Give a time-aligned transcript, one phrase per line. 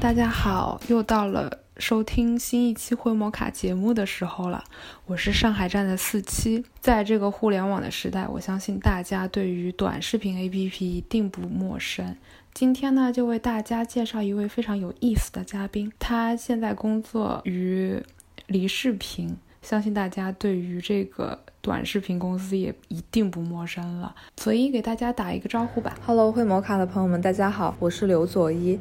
[0.00, 4.62] 大家好，又到了收听新一期灰摩卡节目的时候了。
[5.06, 12.16] 我是上海站的四七，在这个互联网的时代，我相信大家对于短视频 APP 一定不陌生。
[12.54, 18.00] 今天呢，就为大家介绍一位非常有意思的嘉宾，他现在工作于
[18.46, 21.40] 梨视频，相信大家对于这个。
[21.60, 25.98] 短视频公司也一定不陌生了，所以给大家打一个招呼吧。
[26.06, 28.78] Hello，会摩卡的朋友们，大家好，我是刘佐一。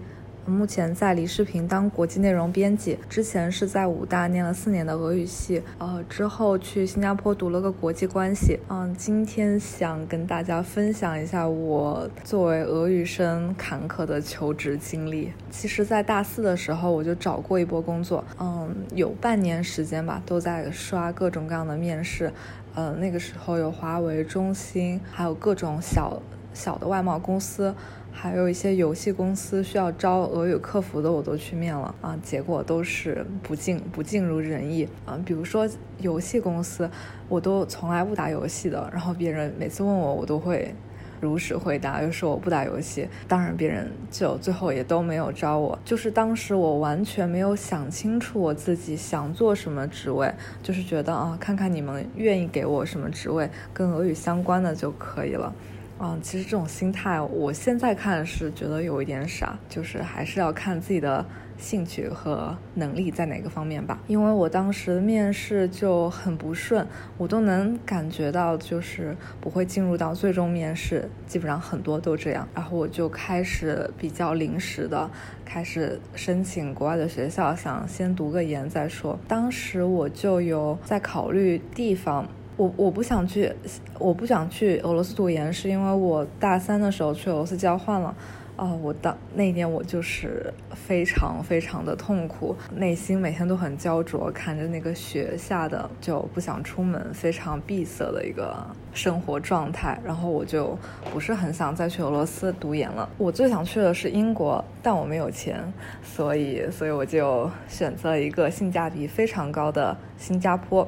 [0.47, 8.57] 目前在梨视频当国际内容编辑，之前是在武大念了四年的俄语系，呃，之后去新加坡读了个国际关系。
[8.69, 15.33] 嗯，今天想跟大家分享一下我作为俄语生坎坷的求职经历。
[15.51, 22.31] 其实，在大四的时候我就找过一波工作，嗯，有半年时间吧，都在刷各种各样的面试。
[22.73, 26.21] 呃，那个时候有华为、中兴，还有各种小
[26.53, 27.75] 小的外贸公司。
[28.19, 35.19] 还有一些游戏公司需要招俄语客服的，我都去面了啊，结果都是不尽不尽如人意啊。
[35.23, 36.89] 比如说游戏公司，
[37.29, 40.73] 我都从来不打游戏的，然后别人每次问我，我都会
[41.21, 43.07] 如实回答，又说我不打游戏。
[43.27, 45.77] 当然，别人就最后也都没有招我。
[45.85, 55.53] 就是当时我完全没有想清楚我自己想做什么职位，就是觉得啊，看看你们愿意给我什么职位，跟俄语相关的就可以了。
[55.99, 61.25] 嗯，其实这种心态，我现在看是觉得有一点傻，就是还是要看自己的
[61.57, 63.99] 兴趣和能力在哪个方面吧。
[64.05, 66.85] 因为我当时面试就很不顺，
[67.17, 72.47] 我都能感觉到就是不会进入到最终面试，基本上很多都这样。
[72.53, 75.09] 然后我就开始比较临时的
[75.43, 79.17] 开始申请国外的学校，想先读个研再说。
[79.27, 82.27] 当时我就有在考虑地方。
[82.57, 83.53] 我我不想去，
[83.99, 88.15] 我不想去俄罗斯读研，是因为我大三的时候去俄罗斯交换了，
[88.55, 100.75] 啊，我当那一年我就是非常非常的痛苦，内心每天都很焦灼，看着那个雪下的就不想出门，非常闭塞的一个生活状态，然后我就
[101.13, 103.07] 不是很想再去俄罗斯读研了。
[103.19, 105.61] 我最想去的是英国，但我没有钱，
[106.01, 110.87] 所以所以我就选择了一个性价比非常高的新加坡。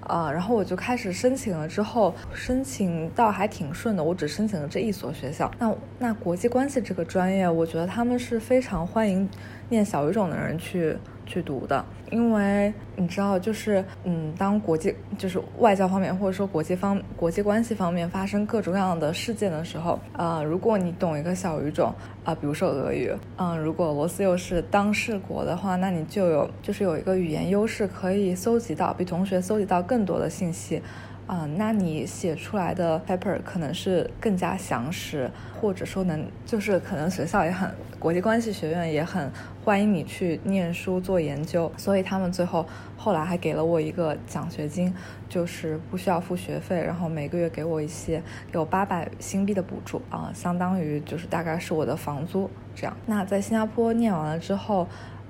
[0.00, 5.50] 啊，然后我就开始申请了，之后申请倒还挺顺的，我只申请了这一所学校。
[5.58, 9.28] 那那国际关系这个专业，我觉得他们是非常欢迎
[9.68, 10.96] 念小语种的人去。
[11.30, 21.92] 去读的，因为你知道，就是嗯，当国际就是外交方面或者说国际方国际关系方面发生各种各样的事件的时候，啊，如果你懂一个小语种
[22.24, 30.82] 啊，比如说俄语，嗯，如果罗斯又是当事国的话，那你就有就是有一个语言优势，可以搜集到比同学搜集到更多的信息。
[31.26, 35.30] 啊，那你写出来的 paper 可能是更加详实，
[35.60, 39.30] 或者说能就是可能学校也很国际关系学院也很
[39.62, 42.66] 欢迎你去念书做研究，所以他们最后
[42.96, 44.92] 后来还给了我一个奖学金，
[45.28, 48.22] 就是不需要付学费，然后每个月给我一些
[48.52, 52.96] 有八百新币的补助啊，相当于就是大概是我的房租这样。
[53.06, 54.86] 那在新加坡念完了之后，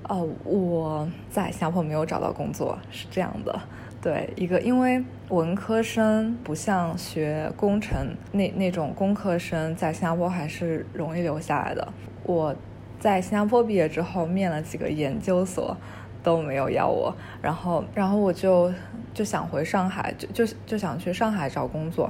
[0.07, 3.59] 哦，我在新加坡没有找到工作，是这样的。
[4.01, 11.85] 对，一个因为文科生不像学工程那那种工科生，在新加坡还是容易留下来的。
[12.23, 12.55] 我
[12.97, 15.75] 在新加坡毕业之后，面了几个研究所，
[16.23, 17.13] 都没有要我。
[17.41, 18.71] 然后，然后我就
[19.13, 22.09] 就想回上海，就就就想去上海找工作。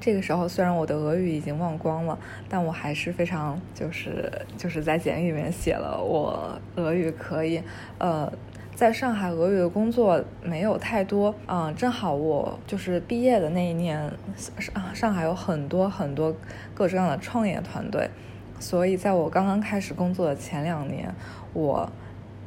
[0.00, 2.18] 这个时候，虽然我的俄语已经忘光了，
[2.48, 7.62] 但我还是非常就是就是在简历里面写了我俄语可以，
[7.98, 8.32] 呃。
[8.74, 16.30] 在上海俄语的工作没有太多，嗯，正好我就是毕业的那一年，上上海有很多很多
[16.74, 18.10] 各种各样的创业团队，
[18.60, 21.10] 所以在我刚刚开始工作的前两年，
[21.54, 21.90] 我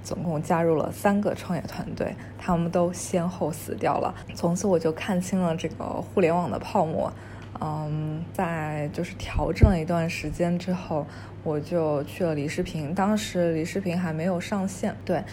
[0.10, 4.12] 总共加入了三个创业团队，他们都先后死掉了。
[4.34, 7.14] 从此我就看清了这个互联网的泡沫，
[7.62, 11.06] 嗯，在就是调整了一段时间之后，
[11.44, 15.24] 我就去了梨视频，当时梨视频还没有上线，对。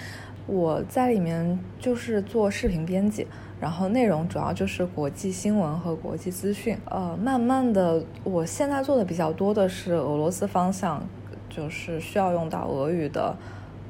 [0.46, 3.26] 我在里面就是做视频编辑，
[3.58, 6.78] 然后内容主要就是国际新闻和国际资讯。
[6.84, 11.04] 呃，慢慢的，我现在做的比较多的是俄罗斯方向，
[11.48, 13.34] 就是需要用到俄语的，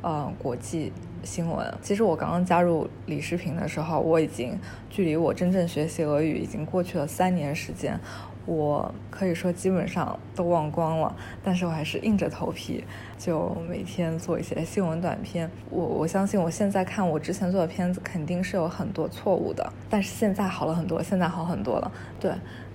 [0.02, 1.74] 呃，国际新闻。
[1.82, 4.58] 其实我刚刚加入李视频的时候，我已经
[4.88, 7.98] 距离我真正学习俄语已经过去了三年时间。
[8.44, 12.84] 我可以说基本上都忘光了，但是我还是硬着头皮，
[13.18, 15.50] 就每天做一些新闻短片。
[15.68, 21.90] 我我相信我现在看我之前做的片子肯定是有很多错误的，但是现在好了很多，现在好很多了。
[22.20, 22.30] 对，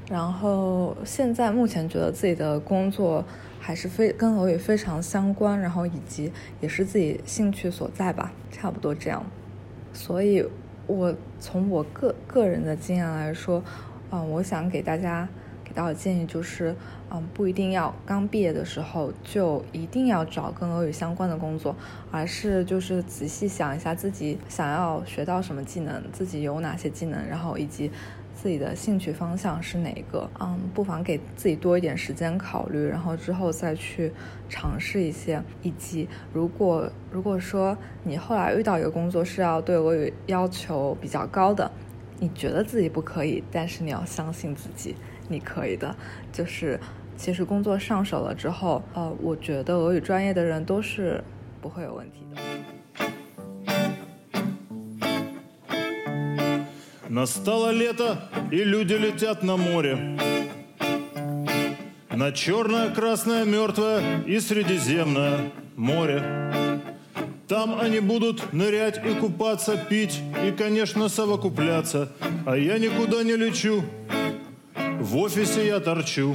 [0.10, 3.24] 然后现在目前觉得自己的工作
[3.64, 9.24] 还是非跟俄语非常相关，然后以及也是自己兴趣所在吧，差不多这样。
[9.94, 10.44] 所以，
[10.88, 13.64] 我从我个个人的经验来说，
[14.10, 15.30] 嗯，我想给大家
[15.64, 16.76] 给到的建议就是，
[17.12, 21.76] 嗯，不一定要刚毕业的时候就一定要找跟俄语相关的工作，
[22.10, 27.92] 而是就是仔细想一下自己想要学到什么技能，自己有哪些技能，然后以及。
[28.42, 30.28] 自己的兴趣方向是哪个？
[30.40, 34.12] 嗯，不妨给自己多一点时间考虑，然后之后再去
[34.50, 35.40] 尝试一些。
[35.62, 41.70] 以及，如果如果说你后来遇到一个工作是要对俄语要求比较高的，
[42.20, 44.96] 你觉得自己不可以，但是你要相信自己，
[45.30, 45.96] 你可以的。
[46.32, 46.80] 就是
[47.16, 51.24] 其实工作上手了之后，呃，我觉得俄语专业的人都是
[51.62, 52.42] 不会有问题的。
[57.12, 58.22] Настало лето,
[58.52, 60.18] и люди летят на море.
[62.10, 66.24] На черное, красное, мертвое и средиземное море.
[67.50, 72.14] Там они будут нырять и купаться, пить и, конечно, совокупляться.
[72.46, 73.84] А я никуда не лечу,
[75.02, 76.34] в офисе я торчу.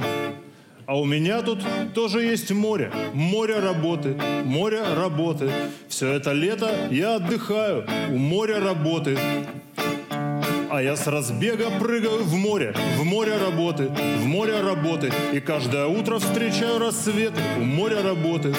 [0.85, 1.57] А у меня тут
[1.95, 4.15] тоже есть море, море работы,
[4.45, 5.49] море работы.
[5.87, 9.17] Все это лето я отдыхаю у моря работы.
[10.70, 15.12] А я с разбега прыгаю в море, в море работы, в море работы.
[15.32, 18.54] И каждое утро встречаю рассвет у моря работы.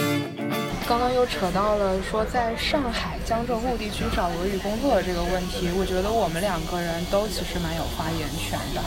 [0.85, 8.83] 刚刚又扯到了说在上海江浙沪地区找俄语工作的这个问题，我觉得我们两个人都其实蛮有发言权的，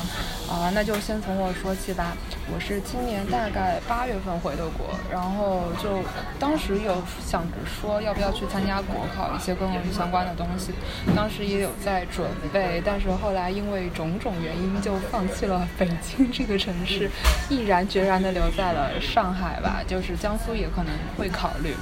[0.51, 2.12] 啊，那就先从我说起吧。
[2.53, 6.03] 我是今年大概八月份回的国，然后就
[6.38, 10.74] 当时有想着说要不要去参加国考，一些跟俄语相关的东西，
[11.15, 17.09] 当时也有在准备，但是后来因为种种原因就放弃了北京这个城市，
[17.50, 21.74] 毅然决然的留在了上海吧，就是江苏也可能会考虑。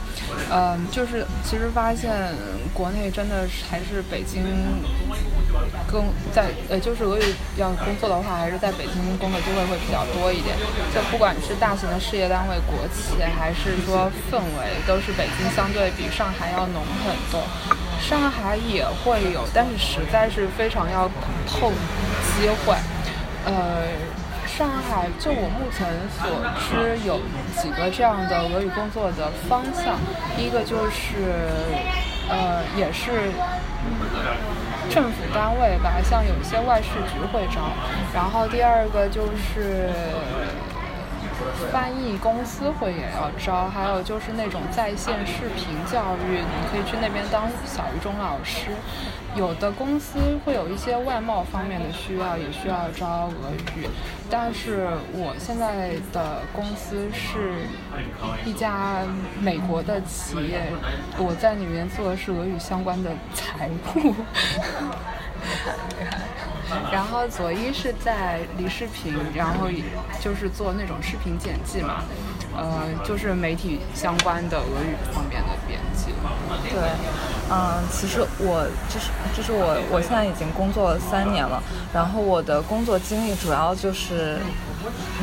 [0.52, 2.12] 嗯，就是其实发现
[2.72, 4.44] 国内真的还是北京
[5.92, 10.56] 更在呃，就是俄语要工作的话，还是在北京工作机会会比较多一点。
[10.94, 17.42] 就不管是大型的事业单位、国企，还是说氛围，都是北京相对比上海要浓很多。
[18.00, 21.10] 上海也会有，但是实在是非常要
[21.48, 22.76] 碰机会，
[23.46, 23.84] 呃。
[24.58, 25.88] 上海，就我目前
[26.20, 26.28] 所
[26.60, 27.22] 知，有
[27.62, 29.96] 几个这样的俄语工作的方向。
[30.36, 31.48] 第一个就是，
[32.28, 33.32] 呃，也是
[34.90, 37.72] 政府单位吧，像有些外事局会招。
[38.14, 39.90] 然后第二个就是。
[41.72, 48.72] 翻译公司会也要招，还有就是那种在线视频教育，你可以去那边当小语种老师。
[49.36, 53.88] 有的公司会有一些外贸方面的需要，也需要招俄语。
[54.30, 57.54] 但是我现在的公司是
[58.44, 59.06] 一家
[59.40, 60.74] 美国的企业，
[61.18, 64.16] 我在里面做的是俄语相关的财务。
[66.92, 69.68] 然后左一是在离视频，然后
[70.22, 72.04] 就是做那种视频剪辑嘛，
[72.56, 76.12] 呃，就是媒体相关的俄语方面的编辑。
[76.70, 76.80] 对，
[77.50, 81.62] 嗯，其实我就是就是我我现在已经工作了三年了，
[81.94, 84.40] 然后我的工作经历主要就是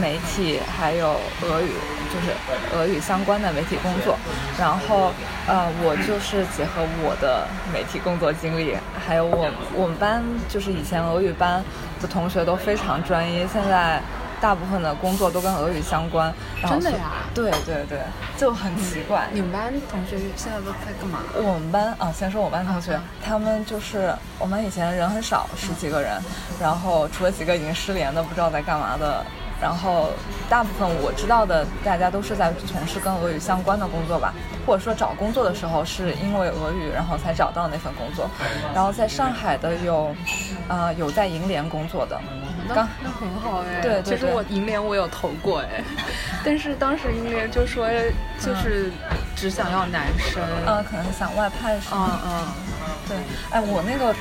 [0.00, 1.70] 媒体还有俄语。
[2.06, 2.32] 就是
[2.72, 4.16] 俄语相关的媒体工作，
[4.56, 5.10] 然后，
[5.46, 8.74] 呃，我就是结合我的媒体工作经历，
[9.06, 11.62] 还有我我们班就是以前俄语班
[12.00, 14.00] 的同学都非常专一，现在
[14.40, 16.32] 大部分的工作都跟俄语相关。
[16.66, 17.26] 真的呀？
[17.34, 17.98] 对对对，
[18.38, 19.28] 就很奇怪。
[19.32, 21.18] 你们班同学现在都在干嘛？
[21.34, 26.22] 我们班啊，先说我班同学，他们就是我们以前人很少，十几个人，
[26.62, 29.26] 然后除了几个已经失联的，不知道在干嘛的。
[29.60, 30.10] 然后，
[30.50, 34.34] 大部分我知道的，大家都是在从事跟俄语相关的工作吧，
[34.66, 38.28] 或者说找工作的时候是因为俄语，然后才找到那份工作。
[38.74, 40.14] 然后在上海的有，
[40.68, 42.20] 呃，有在银联工作的，
[42.74, 43.80] 刚那很好哎。
[43.80, 45.82] 对，其实我银联我有投过哎，
[46.44, 47.88] 但是当时银联就说
[48.38, 48.92] 就是
[49.34, 52.20] 只想要男生，嗯，可能想外派是吗？
[52.24, 53.16] 嗯嗯，对，
[53.52, 54.14] 哎，我那个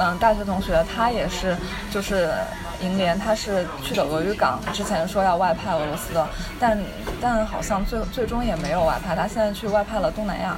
[0.00, 1.56] 嗯大学同学他也是，
[1.92, 2.34] 就是。
[2.82, 6.26] 银联他是去的俄语港，之前说要外派俄罗斯的，
[6.58, 6.78] 但
[7.20, 10.56] 但好像最最终也没有外派，他现在去外派了东南亚。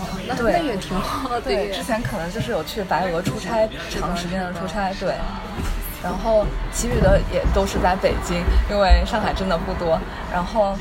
[0.00, 1.40] 哦，那那也挺好的。
[1.40, 4.92] 对，之前可能就是有去白俄出差，长时间的出差。
[4.94, 5.14] 对，
[6.02, 9.96] 然后其余的也都是在北京，因为上海真的不多。
[10.32, 10.76] 然后，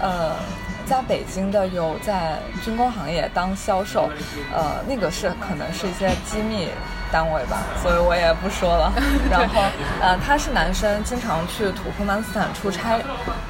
[0.00, 0.36] 呃，
[0.84, 4.10] 在北京的有在军工行业当销售，
[4.52, 6.68] 呃，那个是可能是一些机密。
[7.12, 8.92] 单位吧，所以我也不说了。
[9.30, 9.62] 然后，
[10.00, 12.98] 呃，他是男生，经常去土库曼斯坦出差，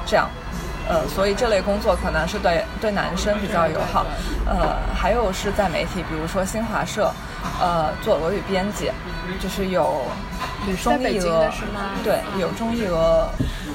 [0.05, 0.29] 这样，
[0.89, 4.05] 呃，所以这类工作可能是对对男生比较友好。
[4.45, 7.09] 呃，还有是在媒体，比如说新华社，
[7.61, 8.91] 呃，做俄语编辑，
[9.39, 10.03] 就是有
[10.83, 11.49] 中译俄，
[12.03, 13.29] 对，有中译俄，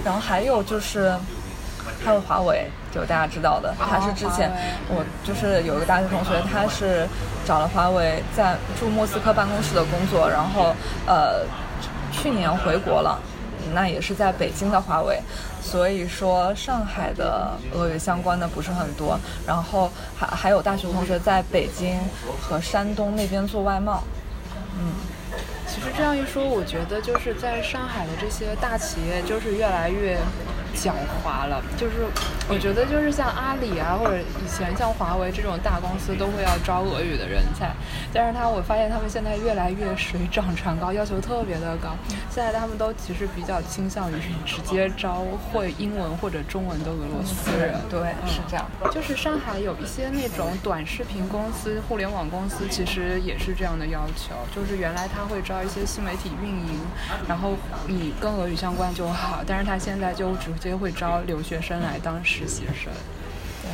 [0.05, 1.17] 然后还有就是。
[2.05, 4.51] 还有华为，就大家知道的，他是之前
[4.89, 7.07] 我就是有一个大学同学，他是
[7.45, 10.75] 找了华为在驻莫斯科办公室的工作，然后
[11.07, 11.45] 呃
[12.13, 13.19] 去年回国了，
[13.75, 15.21] 那也是在北京的华为，
[15.61, 21.99] 所以说上海的俄语相关的不是很多，然后还还有大学同学在北京
[22.41, 24.03] 和山东那边做外贸，
[24.79, 24.93] 嗯，
[25.67, 30.19] 其实这样一说，我觉得就是在上海的这些大企业就是越来越。
[30.75, 30.93] 狡
[31.25, 32.07] 猾了，就是
[32.49, 37.73] 我觉得就是像阿里啊，或者以前像华为这种大公司都会要招俄语的人才，
[38.13, 41.97] 但是他我发现他们现在越来越水涨船高，要求特别的高。
[42.31, 47.75] 现在他们都其实比较倾向于直接招会英文或者中文的俄罗斯人。
[47.91, 48.65] 对，是这样。
[48.91, 56.81] 就是上海有一些那种短视频公司、互联网公司，其实也是这样的要求，就是原来他会招一些新媒体运营，
[57.29, 57.55] 然后
[57.87, 60.79] 你跟俄语相关就好，但是他现在就直就。
[60.79, 62.93] 会招留学生来当实习生，
[63.63, 63.71] 对，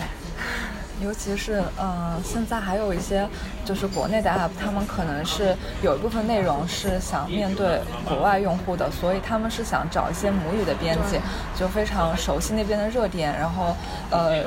[1.05, 3.29] 尤其是呃，现在还有一些
[3.63, 11.21] 就是国内的 app，他们可能是有一部分内容是想面对国外用户的，所以他们是想找一些母语的编辑，
[11.55, 13.77] 就非常熟悉那边的热点，然后
[14.11, 14.45] 呃，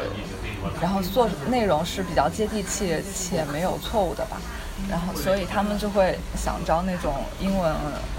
[0.81, 4.37] 然后做内容是比较接地气且没有错误的吧，
[4.89, 7.75] 然后所以他们就会想招那种英文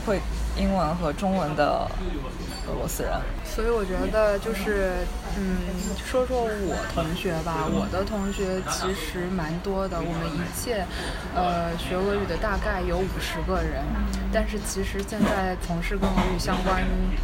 [0.07, 0.21] 会
[0.57, 1.91] 英文和中文的。
[2.69, 3.13] 俄罗斯人，
[3.45, 4.91] 所以我觉得就是，
[5.41, 5.57] 嗯，
[6.05, 9.97] 说说我同学吧，我的同学其实蛮多的。
[10.01, 10.85] 我们一届，
[11.33, 13.85] 呃，学俄语的大概有五十个人，
[14.33, 16.83] 但是其实现在从事跟俄语相关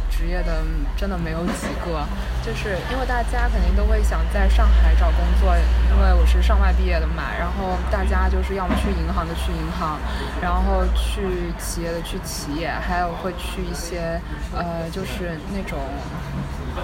[0.09, 0.63] 职业的
[0.95, 2.07] 真的没有几个。
[2.39, 5.51] 就是因为大家肯定都会想在上海找工作，
[5.91, 7.35] 因为我是上外毕业的嘛。
[7.37, 9.99] 然后大家就是要么去银行的去银行，
[10.39, 14.21] 然后去企业的去企业，还有会去一些，
[14.55, 15.35] 呃，就是。
[15.53, 15.79] 那种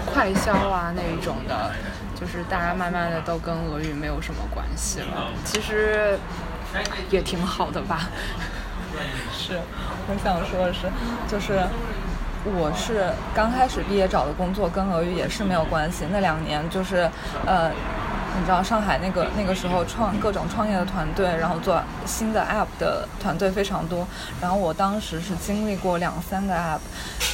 [0.05, 1.71] 快销啊，那一种的，
[2.19, 5.27] 就是大家慢慢的都跟俄语没有什么关系了。
[5.45, 6.17] 其实
[7.10, 8.10] 也挺好的吧。
[9.31, 9.60] 是，
[10.07, 10.88] 我想说的是，
[11.27, 11.62] 就是
[12.43, 16.05] 我是刚开始毕业找的工作，跟俄语也是没有关系。
[16.12, 17.10] 那两年就是
[17.45, 17.71] 呃。
[18.39, 24.07] 你知道上海那个那个时候创各种创业的团队，然后做新的 app 的团队非常多。
[24.39, 26.79] 然后我当时是经历过两三个 app，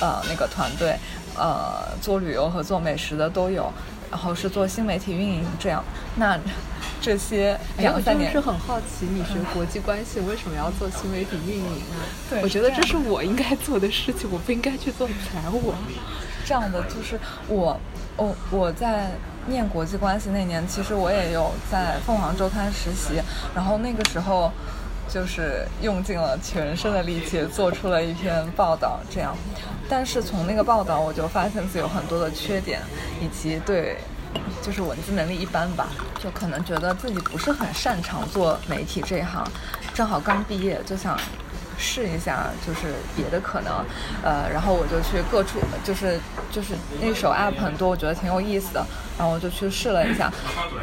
[0.01, 0.97] 呃，那个团队，
[1.37, 3.71] 呃，做旅游和做美食的都有。
[4.09, 5.83] 然后是做新媒体运营这样。
[6.15, 6.39] 那
[7.01, 11.99] 这些两三年，是很好奇，你学国际关系为什么要做新媒体运营啊？
[12.29, 15.73] 对，我觉得这是我应该做的事情，我不应该去做财务。
[16.45, 17.77] 这样的就是我，
[18.15, 19.11] 我我在。
[19.49, 23.13] 念国际关系那年，其实我也有在凤凰周刊实习，
[23.55, 24.51] 然后那个时候
[25.07, 29.35] 就是用尽了全身的力气做出了一篇报道，这样。
[29.89, 32.81] 但是从那个报道，我就发现自己有很多的缺点，
[33.21, 33.97] 以及对
[34.61, 35.87] 就是文字能力一般吧，
[36.21, 39.47] 就可能觉得自己不是很擅长做媒体这一行，
[39.93, 41.17] 正好刚毕业就想。
[41.77, 43.85] 试一下，就是别的可能，
[44.23, 46.19] 呃，然后我就去各处，就是
[46.51, 48.85] 就是那首 app 很多，我觉得挺有意思的，
[49.17, 50.31] 然后我就去试了一下，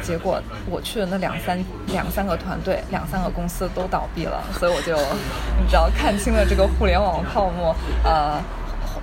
[0.01, 4.95] 结果我去的那两三两三个团队，两三个公司都倒闭了，所以我就
[5.61, 8.41] 你知道看清了这个互联网泡沫，呃，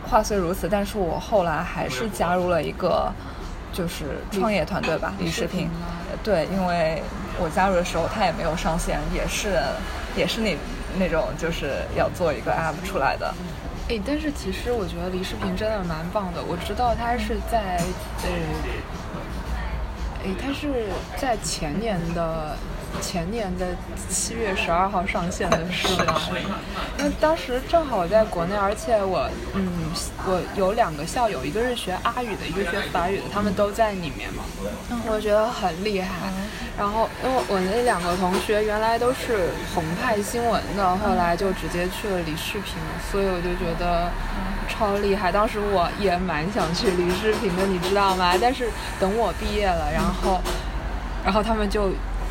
[0.09, 3.13] 话虽如此，但是我后来还是加入了一个
[3.73, 5.69] 就是创业团队吧，李世平，
[6.25, 7.03] 对，因为
[7.39, 9.61] 我加入的时候他也没有上线，也是
[10.17, 10.57] 也是那。
[10.99, 13.35] 那种就是要做一个 app 出来的，
[13.89, 16.43] 哎，但是其实我觉得李视频真的蛮棒的。
[16.43, 17.83] 我知道他是在，
[18.23, 18.29] 呃，
[20.25, 22.57] 哎，他是在前年的。
[23.01, 23.67] 前年的
[24.09, 26.21] 七月十二号上线的是吗？
[26.99, 29.69] 那当时正好我在国内，而且我嗯，
[30.27, 34.45] 我有两个校友，一个是学阿语的，一个学法语的，他们都在里面嘛。
[35.09, 36.09] 我觉得很厉害。
[36.79, 42.77] 然后因为我那两个同学原来都是澎湃新闻的，后来就直接去了李世平，
[43.11, 44.11] 所以我就觉得
[44.69, 45.31] 超厉害。
[45.33, 48.35] 当时我也蛮想去李世平的，你知道吗？
[48.41, 48.71] 但是
[49.01, 50.41] 等我毕业了，然后
[51.25, 51.91] 然后他们就。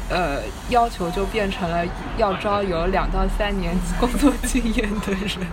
[0.09, 1.85] 呃，要求就变成了
[2.17, 5.47] 要招有两到三年工作经验的人。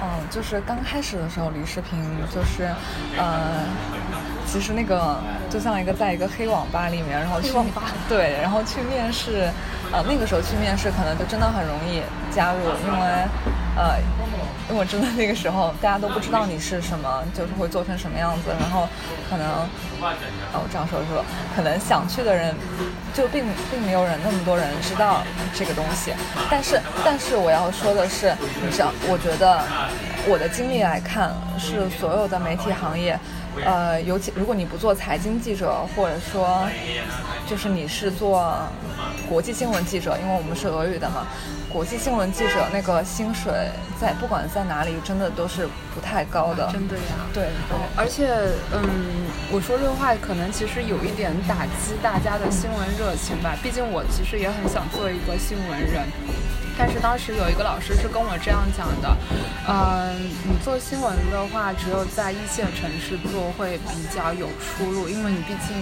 [0.00, 1.98] 嗯，就是刚开始的时候，李世平
[2.32, 2.68] 就是，
[3.16, 3.64] 呃，
[4.46, 5.18] 其实那个
[5.50, 7.52] 就像一个在一个黑网吧里面，然后去
[8.08, 9.50] 对，然后去面试，
[9.92, 12.02] 呃，那个时候去面试可能就真的很容易
[12.34, 13.06] 加入，因为，
[13.76, 13.98] 呃。
[14.68, 18.86] 因为我真的那个时候大家都不知道你是什么，就是会做成什么样子，然后
[19.30, 19.46] 可能，
[20.52, 21.24] 哦，这样说说，
[21.56, 22.54] 可能想去的人，
[23.14, 25.22] 就并并没有人那么多人知道
[25.54, 26.12] 这个东西。
[26.50, 29.64] 但是，但是我要说的是，你知道，我觉得
[30.26, 33.18] 我的经历来看，是所有的媒体行业，
[33.64, 36.68] 呃，尤其如果你不做财经记者，或者说，
[37.46, 38.54] 就是你是做
[39.30, 41.26] 国际新闻记者，因为我们是俄语的嘛。
[41.70, 43.52] 国际新闻记者那个薪水，
[44.00, 46.68] 在不管在哪里，真的都是不太高的。
[46.72, 47.28] 真的呀？
[47.32, 47.48] 对。
[47.94, 48.32] 而且，
[48.72, 53.54] 嗯，我说这话可能其实有一点打击大家的新闻热情吧。
[53.62, 56.08] 毕竟我其实也很想做一个新闻人，
[56.78, 59.16] 但是当时有一个老师是跟我这样讲的，
[59.68, 60.16] 嗯，
[60.48, 65.76] 你做新闻的话，只有在一线城市做会比较有出路，因为你毕竟。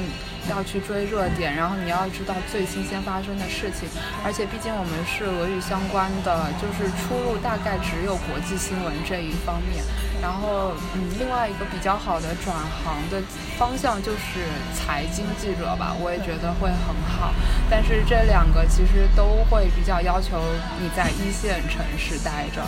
[0.50, 3.88] 要去追热点，然后你要知道最新鲜发生的事情，
[4.24, 9.84] 而且毕竟我们是俄语相关的，就是出路大概只有国际新闻这一方面。
[10.22, 13.20] 然后，嗯，另外一个比较好的转行的
[13.58, 17.32] 方向就是财经记者吧，我也觉得会很好。
[17.70, 20.40] 但是这两个其实都会比较要求
[20.80, 22.62] 你在一线城市待着，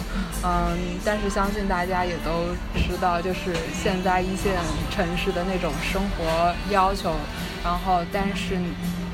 [0.45, 4.53] 嗯，但是相信大家也都知道，就是现在一线
[4.91, 7.17] 城市的那种生活要求，
[7.65, 8.57] 然后但是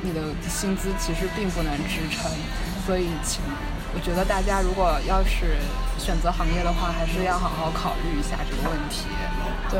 [0.02, 2.30] 你的薪资其实并不能支撑，
[2.86, 3.40] 所以请。
[3.96, 5.56] 我觉得大家如果要是
[6.00, 9.06] 选择行业的话，还是要好好考虑一下这个问题。
[9.70, 9.78] 对，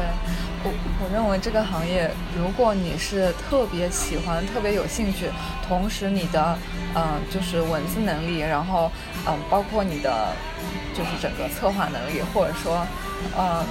[0.62, 0.71] 我
[1.02, 5.28] 我认为这个行业，如果你是特别喜欢、特别有兴趣，
[5.66, 6.56] 同时你的
[6.94, 8.88] 嗯就是文字能力，然后
[9.26, 10.30] 嗯包括你的
[10.94, 12.87] 就是整个策划能力，或者说
[13.37, 13.66] 嗯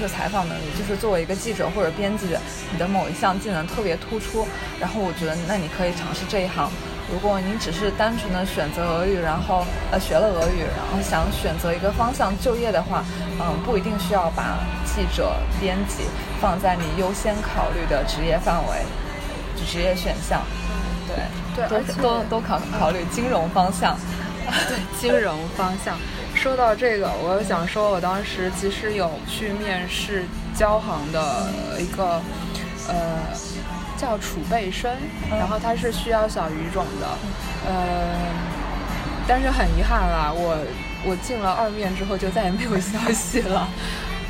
[0.00, 2.34] 就采访能力，就是作为一个记者或者编辑，
[2.72, 4.48] 你的某一项技能特别突出，
[4.80, 6.70] 然后我觉得那你可以尝试这一行。
[7.12, 13.04] 如果你只是单纯的选择俄语，然后呃学了俄语，然后想选择一个方向就业的话，
[13.38, 16.04] 嗯，不一定需要把记者、编辑
[16.40, 18.78] 放在你优先考虑的职业范围、
[19.66, 20.40] 职业选项。
[21.56, 23.98] 对对，且多多考考虑金融方向。
[24.68, 25.98] 对，金融方向。
[26.40, 30.24] 说到这个，我又想说，我当时其实有去面试
[30.54, 31.46] 交行的
[31.78, 32.20] 一个
[32.88, 33.20] 呃。
[34.00, 34.90] 叫储备生，
[35.28, 37.06] 然后他是需要小语种的，
[37.68, 38.16] 呃，
[39.28, 40.56] 但是很遗憾啦，我
[41.04, 43.68] 我进了二面之后就再也没有消息了。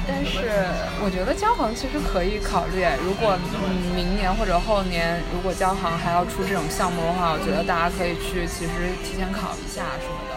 [0.09, 0.66] 但是
[1.05, 10.30] 我觉得交行其实可以考虑，如果嗯明年或者后年如果交行还要出这种项目的话，我觉得大家可以去其实提前考一下什么的。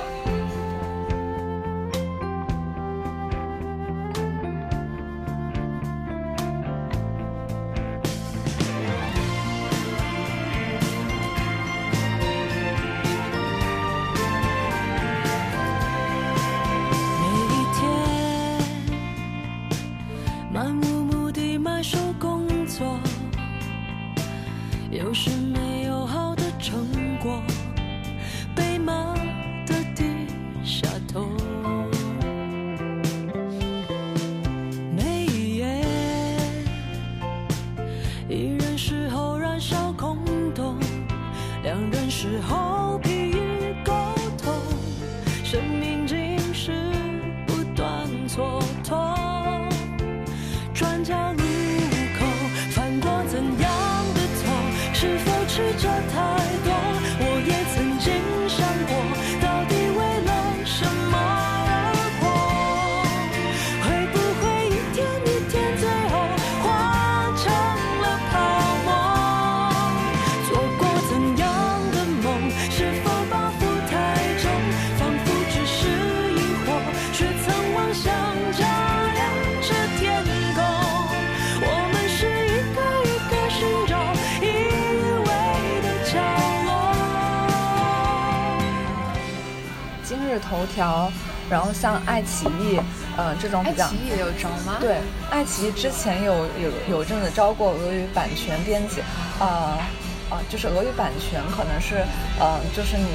[91.73, 92.79] 像爱奇艺，
[93.17, 93.85] 呃，这种比较。
[93.85, 94.77] 爱奇艺也有招吗？
[94.79, 94.97] 对，
[95.31, 99.01] 爱奇艺之前有有有阵子招过俄语版权编辑，
[99.39, 99.81] 啊
[100.29, 102.05] 啊，就是俄语版权可能是，
[102.39, 103.07] 呃，就是你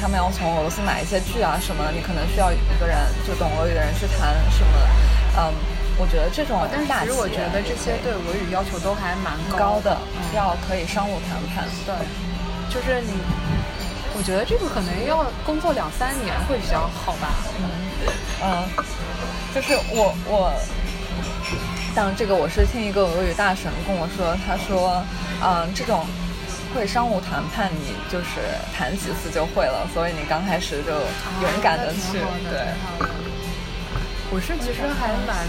[0.00, 2.96] 他们要从俄罗斯买一些剧啊什么的，你可能需要一个人
[3.26, 4.72] 就懂俄语的人去谈什么，
[5.36, 5.52] 嗯，
[5.98, 9.96] 我觉得这种但是其实我觉得这些对俄语要求都还蛮高的，
[10.34, 11.64] 要可以商务谈判。
[11.84, 11.94] 对，
[12.70, 13.12] 就是你。
[14.16, 17.28] 我觉得这个可能要工作两三年会比较好吧。
[17.58, 17.68] 嗯
[18.42, 18.68] 嗯，
[19.54, 20.52] 就是我我，
[21.94, 25.02] 像这个我是听一个俄语大神跟我说，他说，
[25.42, 26.06] 嗯，这种
[26.74, 28.40] 会商务谈判，你就是
[28.76, 32.18] 谈几次就会了，所以你刚开始就勇敢的去，
[32.50, 33.08] 对。
[34.30, 35.46] 我是其实还蛮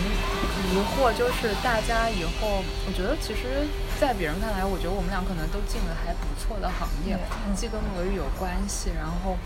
[0.75, 3.65] 疑惑，就是大家以后，我觉得其实。
[3.97, 7.17] 在别人看来，我觉得我们俩可能都进了还不错的行业，
[7.55, 9.37] 既跟俄语有关系，然后，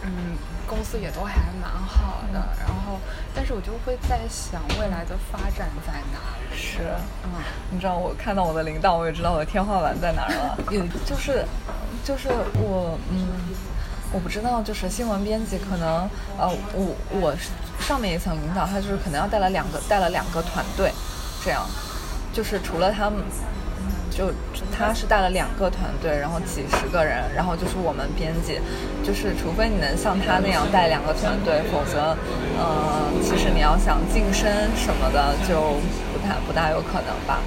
[0.00, 2.38] 嗯，公司也都还蛮好的。
[2.60, 3.00] 然后，
[3.34, 6.22] 但是我就会在想，未来的发展在哪？
[6.54, 7.30] 是，嗯，
[7.68, 10.56] 你知道，我看到我的领导，我也知道我的天花板在哪儿了。
[10.70, 11.44] 也就是，
[12.04, 13.26] 就是我，嗯，
[14.14, 17.34] 我不知道，就是新闻编辑可能，呃，我我
[17.80, 20.92] 上面一层领导，他就是可能要带了两个带了两个团队，
[21.44, 21.66] 这样，
[22.32, 23.18] 就是除了他们。
[24.16, 24.30] 就
[24.70, 28.60] 他是带了两个团队，然后几十个人，然后就是我们编辑，
[29.02, 32.14] 就是除非你能像他那样带两个团队，否则，
[32.56, 34.46] 呃，其实你要想晋升
[34.76, 35.82] 什么的就
[36.14, 37.40] 不太不大有可能吧。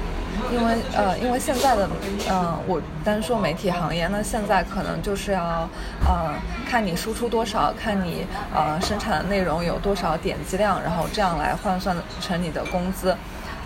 [0.52, 1.90] 因为呃，因为现在的，
[2.30, 5.68] 嗯，我单说媒体行业，那现在可能就是要，
[6.06, 6.34] 呃，
[6.70, 13.16] 看你输出多少，看你呃生产的内容有多少点击量，然后这样来换算成你的工资。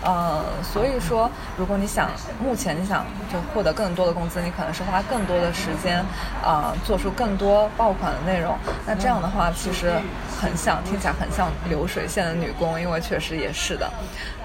[0.02, 2.10] 呃，所以说，如果你想
[2.42, 6.04] 目前你想就获得更多的工资，你可能是花更多的时间，
[6.42, 8.56] 啊，做出更多爆款的内容。
[8.84, 9.92] 那这样的话，其实
[10.40, 13.88] 很像，听起来很像流水线的女工，因为确实也是的。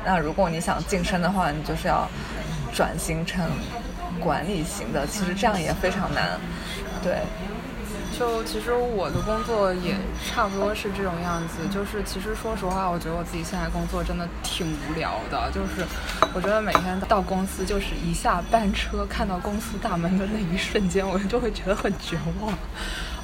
[0.06, 2.08] 那如果你想晋升的话，你就是要
[2.72, 3.50] 转型成
[4.20, 6.40] 管理型的，其实这样也非常难，
[7.02, 7.18] 对。
[8.18, 15.52] 就其实我的工作也差不多是这种样子，就是其实说实话，我觉得我自己现在工作真的挺无聊的。
[15.52, 15.86] 就是
[16.34, 22.52] 我觉得每天到公司，就是一下班车看到公司大门的那一瞬间，我就会觉得很绝望，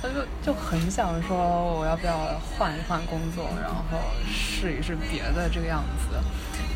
[0.04, 1.38] 我就就很想说，
[1.74, 6.16] 我要不要换一换工作，然后试一试别的这个样子。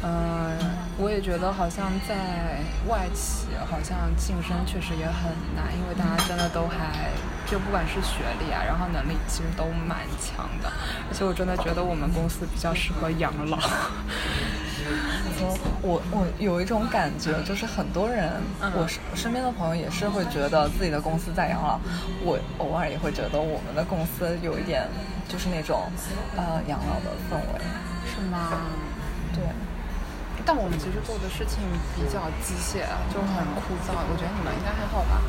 [0.04, 0.56] 嗯，
[0.98, 7.10] 我也觉得好像在外企，好像晋升确实也很难，因为大家真的都还
[7.50, 10.72] 就不管是学历啊，然后能力其实都蛮强的，
[11.10, 13.58] 而且我真的觉得我们公司比较适合养老。
[15.82, 18.32] 我我有一种感觉，就是很多人，
[18.62, 21.80] 我身身边的朋友也是会觉得自己的公司在养老，
[22.24, 24.88] 我偶尔也会觉得我们的公司有一点
[25.28, 25.92] 就是那种
[26.38, 27.62] 呃养老的氛围，
[28.06, 28.62] 是吗？
[29.34, 29.44] 对。
[30.48, 31.60] 但我们其实做的事情
[31.94, 33.92] 比较机械，就很枯燥。
[34.08, 35.20] 我觉得你们应该还好吧？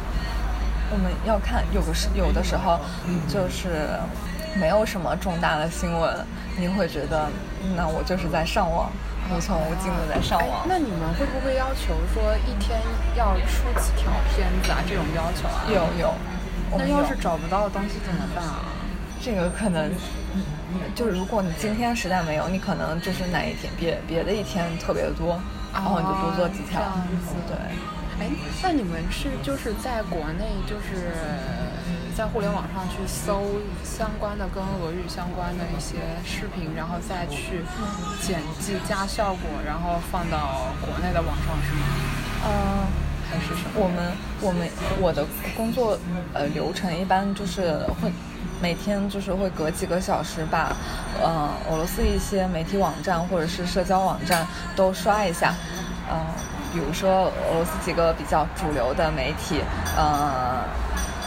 [0.92, 2.78] 我们要看，有的时有的时候
[3.26, 3.98] 就是
[4.54, 6.24] 没有什么重大的新闻，
[6.56, 7.28] 你会觉得
[7.76, 8.92] 那我就是在上网，
[9.34, 10.64] 无穷无尽的在上网。
[10.68, 12.80] 那你们会不会要求说一天
[13.16, 14.78] 要出几条片子啊？
[14.88, 15.66] 这种要求啊？
[15.66, 16.14] 有有。
[16.78, 18.62] 那要是找不到东西怎么办啊？
[19.20, 19.90] 这个可能。
[20.94, 25.40] 就是如果你今天实在没有，你可能就是哪一天别别的一天特别多，
[25.72, 26.80] 然后你就多做几条。
[27.46, 27.56] 对。
[28.20, 28.26] 哎，
[28.62, 31.12] 那你们是就是在国内就是
[32.16, 33.44] 在互联网上去搜
[33.84, 37.62] 相关的跟俄语相关的一些视频，然后再去
[38.20, 41.80] 剪辑加效果，然后放到国内的网上是吗？
[42.44, 42.50] 嗯，
[43.30, 43.70] 还是什么？
[43.76, 44.68] 我们我们
[45.00, 45.24] 我的
[45.56, 45.96] 工作
[46.34, 48.10] 呃流程一般就是会。
[48.60, 50.72] 每天就是会隔几个小时把，
[51.22, 55.54] 呃，俄罗斯一些媒体网站或者是社交网站都刷一下，
[56.10, 56.18] 嗯，
[56.72, 59.60] 比如说俄罗斯几个比较主流的媒体，
[59.96, 60.64] 呃，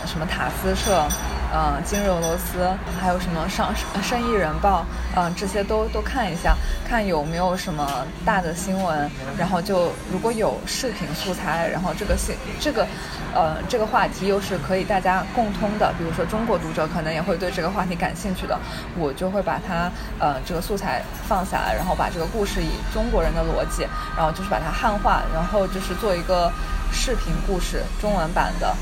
[0.06, 1.08] 什么塔斯社。
[1.54, 2.66] 嗯，今日俄罗斯
[2.98, 4.86] 还有什么上生意人报，
[5.18, 6.56] 嗯，这些都都看一下，
[6.88, 12.88] 看有没有什么大的新闻，然后就如果有视频素材，然后这个新这个，
[13.36, 18.58] 呃，这个话题又是可以大家共通的，比如说中国读者可能也会对这个话题感兴趣的，
[18.98, 23.86] 我就会把它呃这个素材放下来，然后把这个故事以中国人的逻辑，
[24.16, 26.50] 然后就是把它汉化，然后就是做一个
[26.92, 28.76] 视频故事中文版的，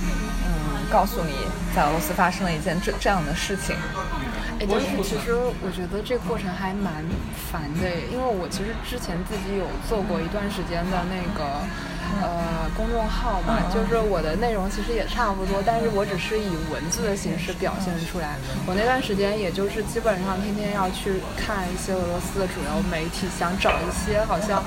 [0.46, 0.80] 嗯。
[0.92, 1.46] 告诉你，
[1.76, 3.76] 在俄罗斯发生了一件这这样的事情。
[4.60, 7.06] 哎，但是其实我觉得这个过程还蛮
[7.52, 11.46] 烦的，因为我其实之前自己有做过一段时间的那个
[12.20, 18.36] 呃公众号嘛，就是我的内容其实也差不多，但是我只是以文字的形式表现出来。
[18.66, 24.66] 我那段时间也就是基本上天天要去看一些俄罗斯的主流媒体，想找一些好像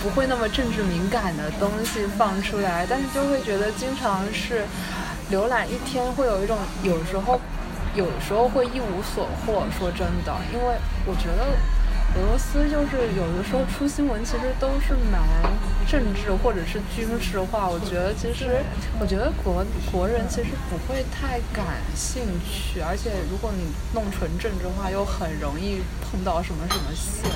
[0.00, 4.64] 不会那么政治敏感的东西放出来，但是就会觉得经常是。
[5.28, 7.40] 浏览一天会有一种，有时候，
[7.96, 9.66] 有时候会一无所获。
[9.76, 11.42] 说真的，因为我觉得
[12.14, 15.20] 俄罗斯就是有的时候出新闻，其实都是蛮
[15.84, 17.68] 政治或者是军事化。
[17.68, 18.62] 我觉得其实，
[19.00, 27.28] 我觉得国国人其实不会太感兴趣，而且如果你弄纯政治化，又很容易碰到什么什么线，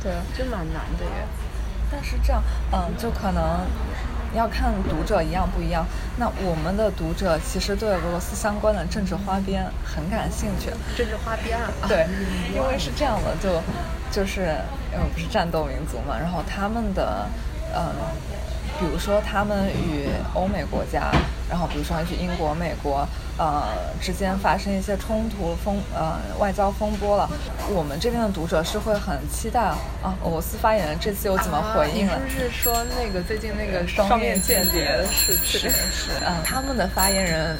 [0.00, 1.26] 对，就蛮难的耶。
[1.90, 3.66] 但是这样，嗯，就可能。
[4.34, 5.84] 要看读者一样不一样。
[6.16, 10.70] 那我们的读者其实对俄罗斯相关的政治花边很感兴趣。
[10.96, 11.70] 政治花边啊？
[11.86, 12.06] 对，
[12.54, 13.62] 因为是这样的，就
[14.10, 14.40] 就是
[14.92, 17.26] 因为不是战斗民族嘛，然后他们的，
[17.74, 17.92] 嗯，
[18.78, 21.10] 比如说他们与欧美国家，
[21.48, 23.06] 然后比如说去英国、美国。
[23.38, 23.64] 呃，
[24.00, 27.28] 之间发生一些冲突风呃外交风波了，
[27.74, 29.60] 我们这边的读者是会很期待
[30.02, 32.20] 啊，俄罗斯发言人这次又怎么回应了？
[32.24, 35.60] 你是说那个最近那个双面间谍的事情？
[35.60, 37.56] 是是，嗯，他们的发言人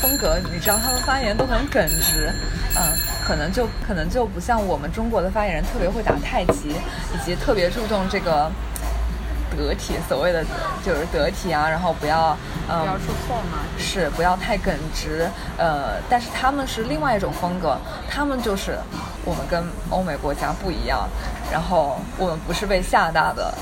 [0.00, 2.32] 风格，你知道他们发言都很耿直，
[2.74, 2.82] 嗯，
[3.26, 8.50] 可能就可能就不像我们中国的发言人特别会打太极，以及特别注重这个。
[9.56, 10.44] 得体，所谓的
[10.84, 12.36] 就是得体啊，然后不要，
[12.68, 17.76] 嗯，不要出错嘛，是不要太耿直，呃，但是他们是另外一种风格，
[18.10, 18.78] 他们就是
[19.24, 21.08] 我们跟欧美国家不一样，
[21.50, 23.52] 然后我们不是被吓大的。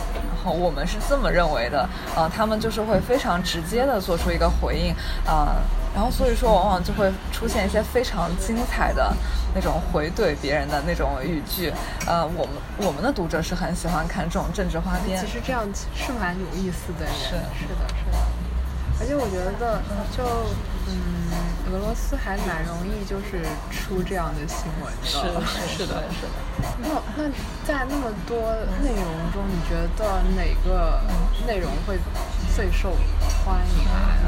[0.42, 4.94] 我们是这么认为的，啊，他们就是会非常直接的做出一个回应，
[5.30, 5.56] 啊，
[5.94, 9.14] 然后所以说往往就会出现一些非常精彩的
[9.54, 11.72] 那种回怼别人的那种语句，
[12.06, 18.18] 呃，我们我们的读者是很喜欢看这种政治花边，其实这样是蛮有意思的，是是的是的，
[19.00, 19.82] 而且我觉得
[20.16, 20.22] 就
[20.86, 21.20] 嗯。
[21.72, 25.06] 俄罗斯还蛮容易，就是出这样的新闻的。
[25.06, 25.18] 是
[25.68, 26.32] 是的，是的。
[26.82, 27.30] 那那
[27.64, 28.36] 在那么多
[28.82, 31.00] 内容中，你觉得哪个
[31.46, 31.96] 内容会
[32.56, 32.90] 最受
[33.46, 34.18] 欢迎啊？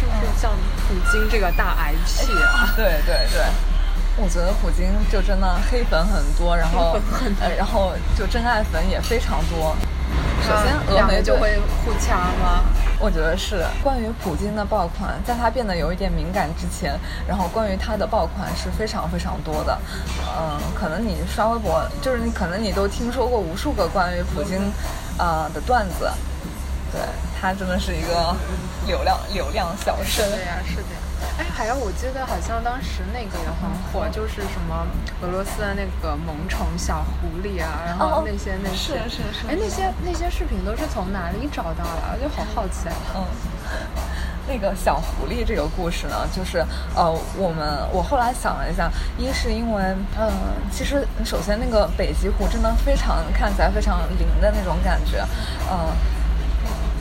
[0.00, 0.50] 是不是像
[0.88, 2.72] 普京这个大 IP 啊？
[2.74, 3.42] 对对对，
[4.16, 6.98] 我觉得普京就真的黑粉很多，然后
[7.38, 9.76] 呃，然后就真爱粉也非常多。
[10.42, 12.64] 首先，峨眉就会互掐吗？
[12.98, 13.62] 我觉得是。
[13.82, 19.78] 关于普京的爆款，在他变得有一点敏感之前，然后关于他的爆款是非常非常多的。
[20.26, 24.58] 嗯，可能你刷微博，就是你可能你都听说过无数个关于普京，
[25.18, 26.10] 啊的段子。
[26.92, 27.00] 对
[27.40, 28.34] 他真的是一个
[28.86, 30.24] 流量流量小生。
[30.24, 30.88] 是的呀，是的。
[31.38, 34.86] 哎，还有，我记得好像当时那个也很火，就是什么
[35.22, 39.46] 俄罗斯的那个萌宠小狐狸啊，然后那些那些，是是是。
[39.48, 42.18] 哎，那些那些视频都是从哪里找到的？
[42.20, 42.94] 就好好奇啊。
[43.14, 43.24] 嗯，
[44.48, 46.64] 那个小狐狸这个故事呢，就是
[46.96, 49.82] 呃，我们我后来想了一下，一是因为
[50.18, 50.32] 嗯，
[50.72, 55.24] 其实首先那个北极狐真的非常看起来非常灵的那种感觉，
[55.70, 55.92] 嗯。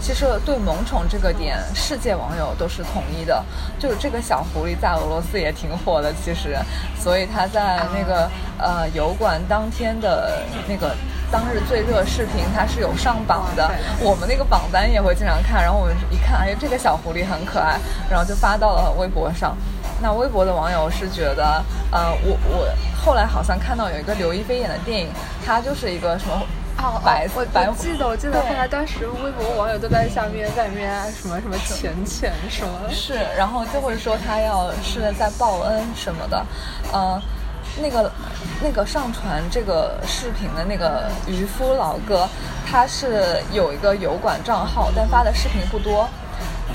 [0.01, 3.43] 其实对萌宠这个点，世界网友都是统一的，
[3.77, 6.13] 就是这个小狐狸在俄罗斯也挺火的。
[6.23, 6.57] 其实，
[6.97, 10.95] 所以他在那个呃油管当天的那个
[11.31, 13.69] 当日最热视频，它是有上榜的。
[14.01, 17.77] 我们那个榜单也会经常看，然后我们一看，哎，这个小狐狸很可爱，
[18.09, 19.55] 然后就发到了微博上。
[20.01, 25.09] 那微博的网友是觉得，呃，我我后来好像看到有一个刘亦菲演的电影，
[25.45, 26.41] 它就是一个什么。
[26.81, 27.01] 哦，
[27.35, 36.45] 我我记得，我记得后来当时微博网友都在下面在那边什么什么浅浅什么，是，然后就会说他要是在报恩什么的，
[36.93, 37.21] 呃，
[37.81, 38.09] 那个
[38.63, 42.27] 那个上传这个视频的那个渔夫老哥，
[42.65, 46.07] 他是有一个油管账号，但发的视频不多，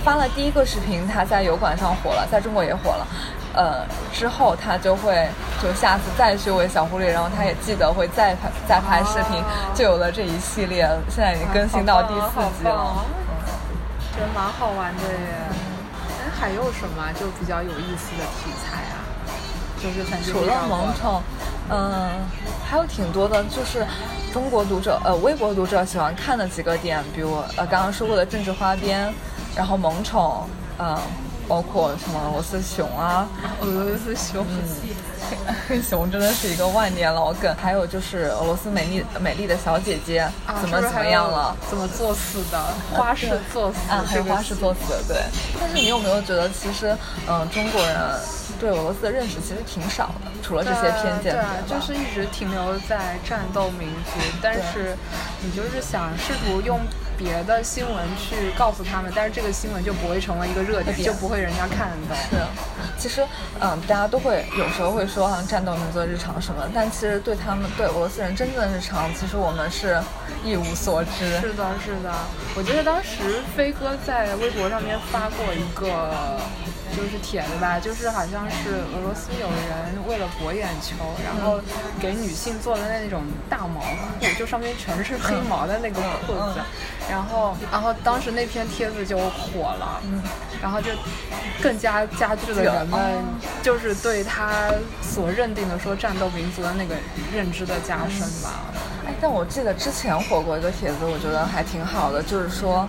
[0.04, 3.06] 发了第一个视频，他在油管上火了，在中国也火了。
[3.54, 5.28] 呃，之后他就会
[5.62, 9.42] 就下次再去喂小狐狸，然后他也记得会再拍再拍视频，
[9.74, 13.04] 就有了这一系列，现在已经更新到第四集了。
[14.12, 15.18] 觉得蛮好玩的耶。
[16.08, 19.06] 哎，还有什么就比较有意思的题材啊？
[19.80, 21.22] 就是除了萌宠，
[21.70, 22.10] 嗯，
[22.68, 23.86] 还有挺多的，就是
[24.32, 29.12] 中国读者呃微博读者喜欢看的几个点，比如呃刚刚说过的政治花边，
[29.54, 30.98] 然后萌宠，嗯。
[31.48, 33.28] 包括什么俄罗斯熊啊，
[33.60, 34.46] 俄罗斯熊，
[35.82, 37.54] 熊真的是一个万年老梗。
[37.56, 40.28] 还有就是俄罗斯美丽美丽的小姐姐
[40.60, 41.56] 怎么怎么样了？
[41.68, 42.58] 怎么作死的？
[42.92, 45.16] 花式作死啊，还有花式作死的，对。
[45.60, 46.96] 但是你有没有觉得，其实
[47.28, 47.96] 嗯，中国人
[48.58, 54.20] 对俄罗斯的认识其实挺少的，除了这些偏见，对，就是一直停留在战斗民族。
[54.42, 54.96] 但是
[55.42, 56.80] 你就是想试图用。
[57.16, 62.14] 别的新闻去告诉他们，但是这个新闻就不会成为一个热点，就不会人家看到。
[62.14, 62.36] 是，
[62.98, 63.26] 其实，
[63.60, 70.00] 嗯，大家都会有时候会说像战斗民族的日常什么，但其实对他们对俄罗斯人真正的日常，其实我们是
[70.44, 71.40] 一无所知。
[71.40, 72.12] 是的，是的。
[72.56, 76.38] 我记得当时飞哥在微博上面发过一个
[76.96, 81.60] 就是帖子吧，就是好像是俄罗斯有人为了博眼球，然后
[82.00, 86.60] 给女性做的那种大毛裤，就上面全是黑毛的那个裤子，
[87.10, 90.00] 然后然后当时那篇帖子就火了，
[90.62, 90.90] 然后就
[91.62, 93.00] 更加加剧了人们
[93.62, 94.70] 就是对他
[95.02, 96.94] 所认定的说战斗民族的那个
[97.34, 98.60] 认知的加深吧。
[99.06, 102.88] 哎，但我记得之前火过一个帖子，我觉得还挺好的，就是说。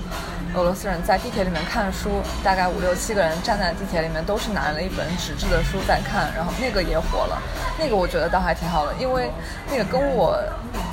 [0.56, 7.42] 俄罗斯人在地铁里面看书，大概五六七个人站在地铁里面，都是拿了一本纸质的书在看，然后那个也火了。
[7.78, 9.30] 那个我觉得倒还挺好的，因为
[9.70, 10.42] 那个跟我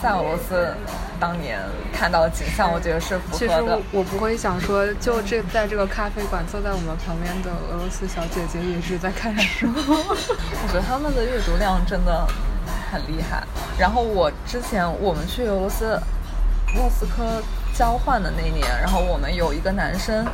[0.02, 0.74] 在俄罗斯
[1.20, 1.60] 当年
[1.92, 3.46] 看到的景象，我觉得是符合的。
[3.46, 9.68] 其实我不会想说，就这在这个咖啡馆坐在我们旁边的俄罗斯小姐姐也是在看书。
[9.78, 12.26] 我觉得他们的阅读量真的
[12.90, 13.44] 很厉害。
[13.78, 16.00] 然后我之前我们去俄罗斯
[16.74, 17.40] 莫斯科。
[17.74, 20.24] 交换的那年，然后我们有一个男生，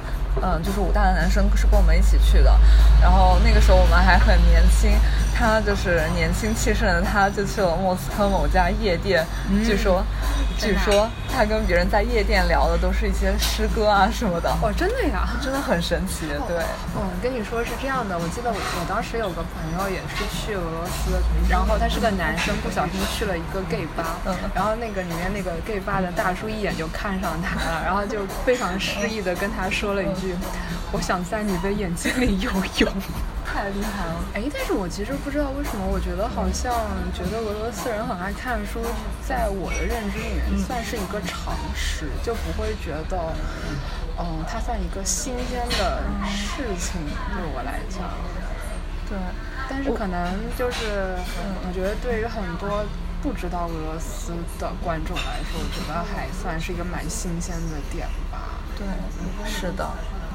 [0.43, 2.59] 嗯，就是武大的男生是跟我们一起去的，
[3.01, 4.93] 然后那个时候我们还很年轻。
[5.39, 9.25] 他就是年轻气盛的，他就去了莫斯科某家夜店。
[9.65, 10.03] 据说，
[10.59, 14.51] 据说他跟别人在夜店聊的都是一些诗歌啊什么的。
[14.61, 16.27] 哦，真的呀，真的很神奇。
[16.49, 16.59] 对，
[16.97, 21.15] 嗯，跟你说是这样的，我记得我我当时有个朋友也是去俄罗斯，
[21.49, 30.28] 然后他是个男生，不小心去了一个 gay 吧，嗯，然后那个里面那个 gay 吧的大叔一眼就看上他了，然后就非常失意的跟他说了一句
[30.93, 32.93] ：“我想在你的眼睛里游泳。”
[33.49, 34.21] 太厉害了！
[34.35, 36.71] 哎，但是我其实不知道为什么，我觉得好像
[37.15, 38.79] 觉得俄罗斯人很爱看书，
[39.27, 43.33] 在我的认知里面算是一个常识，就不会觉得，
[44.21, 47.01] 嗯，它算一个新鲜的事情
[47.33, 48.05] 对我来讲。
[49.09, 49.17] 对，
[49.69, 52.85] 但是可能就是，嗯，我觉得对于很多
[53.23, 58.61] 不知道俄罗斯的观众来说，我觉得还算是一个蛮新鲜的点吧。
[58.77, 58.87] 对，
[59.51, 59.89] 是的。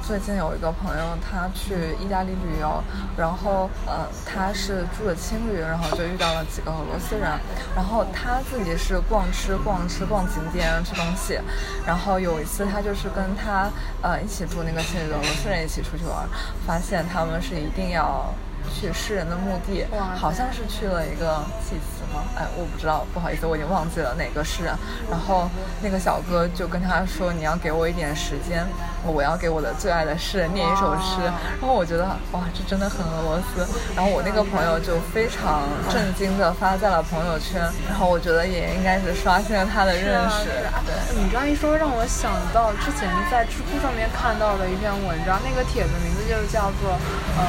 [0.05, 2.83] 最近有一个朋友，他去意大利旅游，
[3.17, 7.31] 然后呃，他是住的青旅，然后就遇到了几个俄罗斯人，
[7.73, 11.39] 然后他自己是逛吃逛吃逛景点吃东西，
[11.87, 13.69] 然后有一次他就是跟他
[14.01, 16.27] 呃一起住那个青旅的俄罗斯人一起出去玩，
[16.67, 18.33] 发现他们是一定要。
[18.73, 19.85] 去诗人的墓地，
[20.15, 22.23] 好像是去了一个祭祀吗？
[22.33, 24.73] 哎，我不知道，不好意思，我已经忘记了哪个诗人。
[25.11, 25.49] 然后
[25.81, 28.65] 那个小哥就跟他说：“你要给我一点时间，
[29.11, 31.21] 我要给我的最爱的诗人念一首诗。”
[31.61, 33.65] 然后我觉得哇，这真的很俄罗斯。
[33.95, 37.61] 然后我那个朋友就非常震惊的发在了朋友圈。
[37.87, 40.49] 然后我觉得也应该是刷新了他的认识。
[40.83, 46.91] 对，你这样一说，让我想到之前在知乎上面看到的一篇文章，那个帖子名字就叫做
[47.39, 47.41] “呃，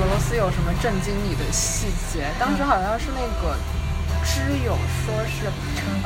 [0.00, 0.70] 俄罗斯有什么”。
[0.82, 3.54] 震惊你的细节，当时好像是那个
[4.24, 5.46] 知友说是，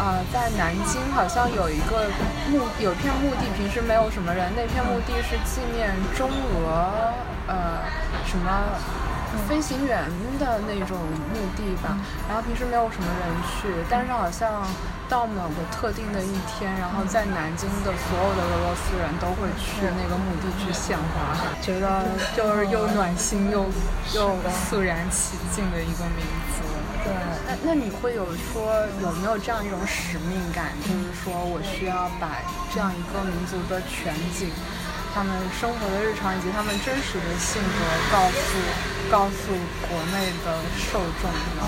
[0.01, 2.09] 啊，在南京好像有一个
[2.51, 7.13] 墓，有片墓地，平时没有什么人，那片墓地是纪念中俄，
[7.47, 7.83] 呃，
[8.27, 8.51] 什么
[9.49, 10.05] 飞行员
[10.39, 10.99] 的那种
[11.33, 11.99] 墓地吧，
[12.29, 14.63] 然后平时没有什么人去，但是好像。
[15.09, 22.03] 到某个特定的一天，然后在南京的所有的俄罗斯人都会去那个墓地去献花，觉得
[22.37, 23.67] 就是又暖心又
[24.17, 24.35] 又
[24.69, 26.27] 肃然起敬的一个民
[26.59, 26.67] 族。
[27.07, 27.15] 对，
[27.47, 32.43] 那那你会有说有没有这样一种使命感，就是说我需要把
[32.75, 34.51] 这样一个民族的全景，
[35.15, 37.79] 他们生活的日常以及他们真实的性格
[38.11, 38.51] 告诉
[39.09, 39.55] 告诉
[39.87, 41.63] 国内的受众呢？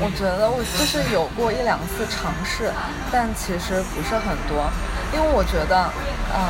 [0.00, 2.72] 我觉得我就是有过一两次尝试，
[3.12, 4.64] 但其实不是很多，
[5.12, 5.92] 因为我觉得，
[6.32, 6.40] 嗯，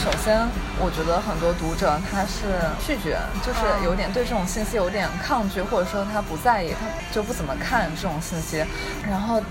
[0.00, 0.40] 首先
[0.82, 8.64] 我觉得很多读者他是拒绝，就是有点对这种信息有点抗拒，或者说他不在意，他就不怎么看这种信息。
[9.08, 9.42] 然后，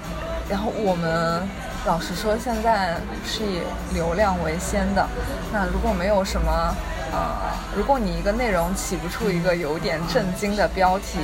[0.50, 1.48] 然后我们
[1.86, 3.62] 老实说，现在是以
[3.94, 5.08] 流量为先的。
[5.54, 6.76] 那如果没有什么，
[7.12, 11.20] 呃，如果你一个内容起不出一个有点震惊的标题，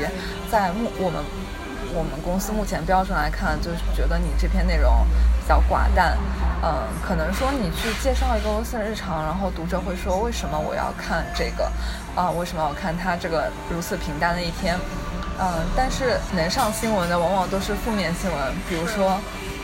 [0.51, 1.23] 在目我们。
[1.95, 5.07] 我们公司目前标准来看，就是觉得你这篇内容
[5.39, 6.17] 比较寡淡，
[6.61, 11.71] 嗯，可能说你去介绍一个公司的日常，然后读者会说为什么我要看这个，
[12.13, 14.77] 啊，为什么要看他这个如此平淡的一天，
[15.39, 19.17] 嗯，但是能上新闻的往往都是负面新闻，比如说，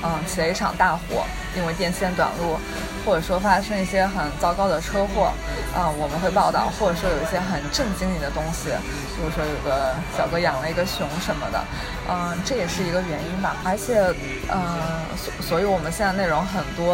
[0.03, 2.57] 嗯，起了一场大火，因为电线短路。
[3.03, 5.33] 或者说发生一些很糟糕的车祸，
[5.73, 8.69] 啊，我们会报道；或者说有一些很震惊你的东西，
[9.17, 11.63] 比如说有个小哥养了一个熊什么的，
[12.07, 13.55] 嗯，这也是一个原因吧。
[13.65, 13.97] 而且，
[14.53, 14.61] 嗯，
[15.17, 16.93] 所所以我们现在内容很多，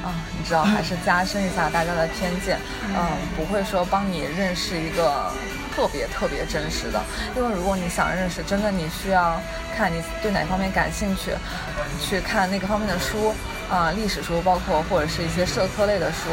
[0.00, 0.08] 啊，
[0.38, 2.58] 你知道，还是加深一下大家的偏见，
[2.88, 3.04] 嗯，
[3.36, 5.30] 不会说帮你认识一个
[5.76, 6.98] 特别特别真实的，
[7.36, 9.38] 因为如果你想认识，真的你需要
[9.76, 11.32] 看你对哪方面感兴趣，
[12.00, 13.34] 去看那个方面的书。
[13.68, 16.30] 啊历史书，包括或者是一些社科类的书，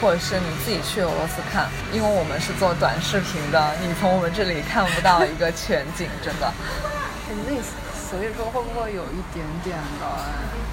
[0.00, 6.46] 或者是你自己去俄罗斯看，因为我们是做短视频的，你从我们这里看不到一个全景，真的。
[7.26, 7.60] 很累。
[8.08, 10.06] 所以说会不会有一点点的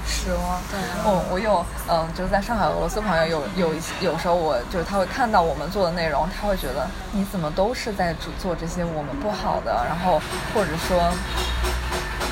[0.06, 0.62] 失望？
[0.70, 10.22] 对，我我有，嗯，就是在上海俄罗斯朋友有有有时候我就是他会看到我们做的内容，他会觉得你怎么都是在做做这些我们不好的，然后
[10.54, 11.10] 或者说，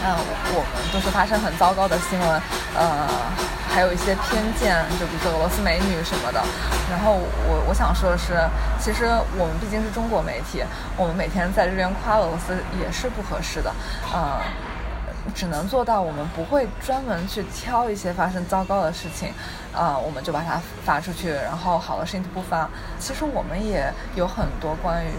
[0.05, 0.13] 嗯，
[0.53, 2.29] 我们都是发生很糟糕的新闻，
[2.77, 3.07] 呃，
[3.73, 6.39] 还有一些偏见，就比如说俄罗斯美女什么的。
[6.91, 8.37] 然后我我想说的是，
[8.79, 9.05] 其实
[9.37, 10.63] 我们毕竟是中国媒体，
[10.95, 13.73] 我们每天在这边夸俄罗斯也是不合适的，
[14.13, 14.37] 嗯。
[15.33, 19.33] 只能做到，我们不会专门去挑一些发生糟糕的事情，
[19.73, 22.69] 啊，我们就把它发出去，然后好的事情就不发。
[22.99, 25.09] 其实我们也有很多关于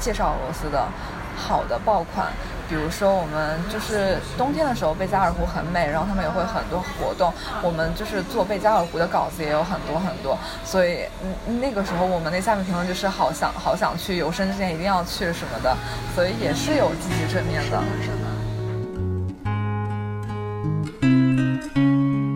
[0.00, 0.86] 介绍俄罗斯的
[1.36, 2.28] 好的爆款，
[2.68, 7.32] 比如说我们就是冬天的时候贝加尔湖很美，然后他们也会很多活动，
[7.62, 15.76] 我们就是做贝加尔湖的稿子也有很多很多，所以嗯那个时候我们那下面评论就是好想好想去，有生之年一定要去什么的，
[16.14, 17.78] 所以也是有积极正面的。
[20.99, 22.28] 就这个什么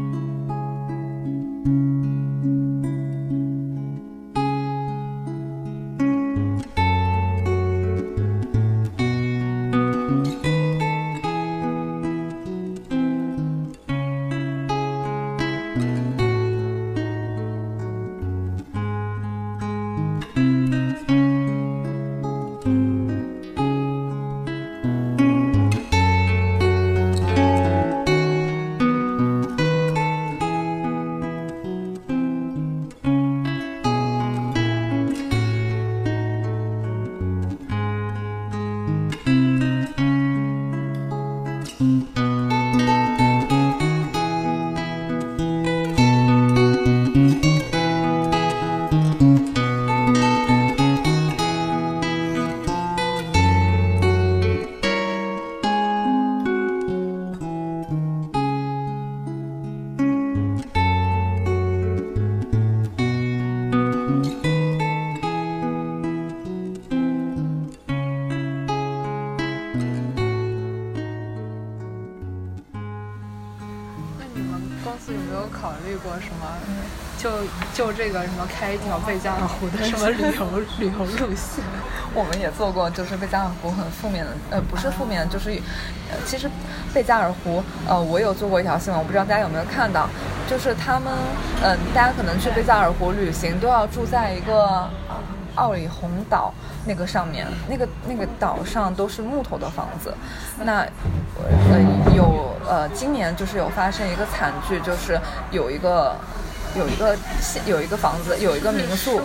[78.55, 81.65] 开一条贝加尔湖的什么旅游旅游路线，
[82.15, 85.51] 我们也做过，就是贝加尔湖很负面的，呃，不是负面，就是，
[86.11, 86.49] 呃，其实
[86.95, 90.09] 贝加尔湖，呃，我有做过一条新闻，我不知道大家有没有看到，
[90.49, 91.13] 就是他们，
[91.63, 94.89] 嗯，大家可能去贝加尔湖旅行都要住在一个
[95.57, 96.55] 奥里洪岛
[96.87, 100.15] 那个上面，那个那个岛上都是木头的房子，
[100.61, 100.87] 那，
[101.71, 105.19] 呃，有呃，今年就是有发生一个惨剧，就是
[105.51, 106.17] 有一个。
[106.75, 109.21] 有一个现有一个房子，有一个民宿，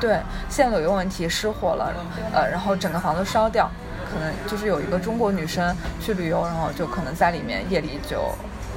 [0.00, 1.92] 对，线路有问题失火了，
[2.32, 3.70] 呃，然后整个房子烧掉，
[4.12, 8.18] 可能就是有一个中国女生去旅游，然后就可能在里面夜里就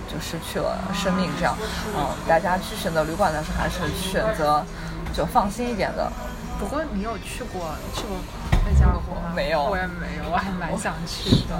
[0.07, 1.57] 就失去了生命，这样，
[1.97, 4.63] 嗯，大家去选择旅馆的时候还是选择
[5.13, 6.11] 就放心一点的。
[6.59, 8.15] 不过你有去过去过
[8.65, 9.33] 贝加尔湖吗？
[9.35, 11.55] 没有，我也没有，我还蛮想去的。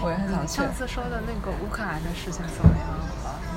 [0.00, 0.56] 我也很想去。
[0.56, 2.86] 上次说的那个乌克兰的事情怎么样？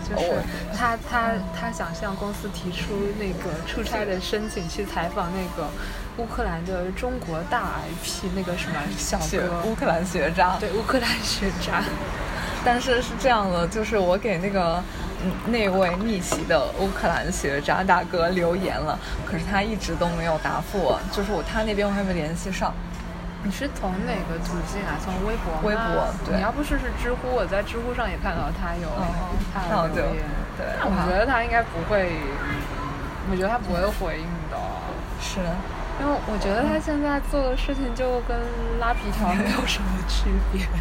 [0.08, 0.32] 就是
[0.76, 5.68] 他他他想向公司提出那个出差的申请，去采访那个
[6.18, 10.58] 乌克兰的中国大 IP 那个什么小哥，乌克兰学渣。
[10.60, 11.84] 对，乌克兰学渣。
[12.64, 14.84] 但是是这样的，就是我给那个
[15.46, 22.74] 那位逆袭的乌克兰学渣大哥留言了，可是他一直都没有答复我，就是我他那边我还没联系上。
[23.44, 25.00] 你是从哪个途径啊？
[25.04, 25.62] 从微博吗？
[25.64, 26.08] 微博。
[26.26, 26.36] 对。
[26.36, 27.30] 你要不试试知乎？
[27.30, 28.90] 我在知乎上也看到他有
[29.54, 30.24] 他的留言。
[30.58, 30.66] 对。
[30.84, 32.12] 我觉得他应该不会，
[33.32, 34.58] 我觉得他不会回应的。
[35.22, 35.40] 是。
[36.00, 38.38] 因为我觉得他现在做的事情就跟
[38.80, 40.66] 拉皮条没有什么区别。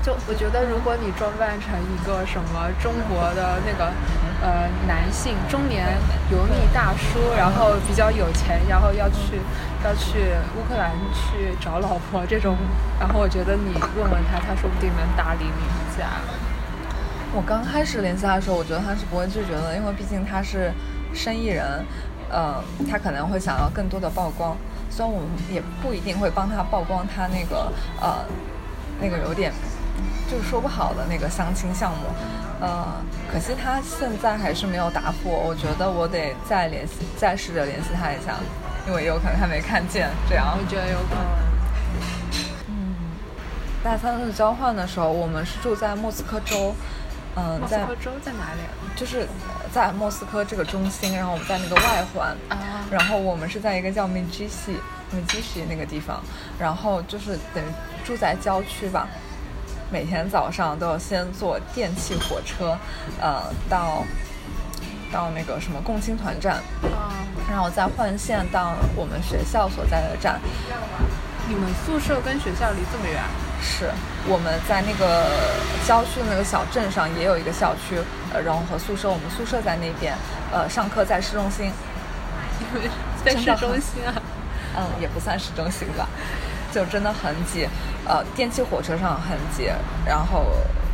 [0.00, 3.92] 就我觉得，如果你装扮成一个什么中国的那个
[4.40, 5.84] 呃男性中年
[6.30, 9.40] 油腻大叔，然后比较有钱，然后要去
[9.84, 10.18] 要去
[10.56, 12.56] 乌克兰去找老婆这种，
[12.98, 16.08] 然后我觉得你问问他，他说不定能搭理你一下。
[17.32, 20.72] 我刚开始联系他的时候，我觉得他是不会拒绝的，因为毕竟他是
[21.14, 21.84] 生意人，
[22.30, 24.56] 呃，他可能会想要更多的曝光，
[24.90, 28.24] 虽然我们也不一定会帮他曝光他那个呃
[29.00, 29.52] 那个有点。
[30.30, 32.06] 就是说不好的那个相亲项目，
[32.60, 32.86] 呃，
[33.32, 35.48] 可惜他现在还是没有答复我。
[35.48, 38.34] 我觉得我得再联系，再试着联系他一下，
[38.88, 40.08] 因为有可能他没看见。
[40.28, 41.24] 这样，我觉得有可能。
[42.68, 42.94] 嗯，
[43.84, 46.74] 大三的交换的时候，我们是住在莫斯科州，
[47.36, 48.60] 嗯，在莫斯科州在哪里？
[48.96, 49.28] 就是
[49.70, 52.56] 在莫斯科这个中心，然后我们在那个外环，啊，
[52.90, 54.76] 然后我们是在一个叫 m i j i s i
[55.12, 56.22] m i j i s i 那个地方，
[56.58, 57.66] 然后就是等于
[58.04, 59.06] 住在郊区吧。
[59.90, 62.76] 每天早上都要先坐电气火车，
[63.20, 64.02] 呃，到
[65.12, 67.12] 到那个什么共青团站，啊，
[67.50, 70.40] 然后再换线到我们学校所在的站。
[71.48, 73.22] 你们宿舍跟学校离这么远？
[73.60, 73.90] 是
[74.28, 75.26] 我们在那个
[75.86, 77.98] 郊区的那个小镇上也有一个校区，
[78.32, 80.14] 呃，然后和宿舍，我们宿舍在那边，
[80.52, 81.72] 呃，上课在市中心，
[82.60, 82.88] 你们
[83.24, 84.14] 在市中心啊？
[84.76, 86.06] 嗯，也不算市中心吧，
[86.70, 87.66] 就真的很挤，
[88.06, 89.72] 呃，电气火车上很挤，
[90.04, 90.44] 然后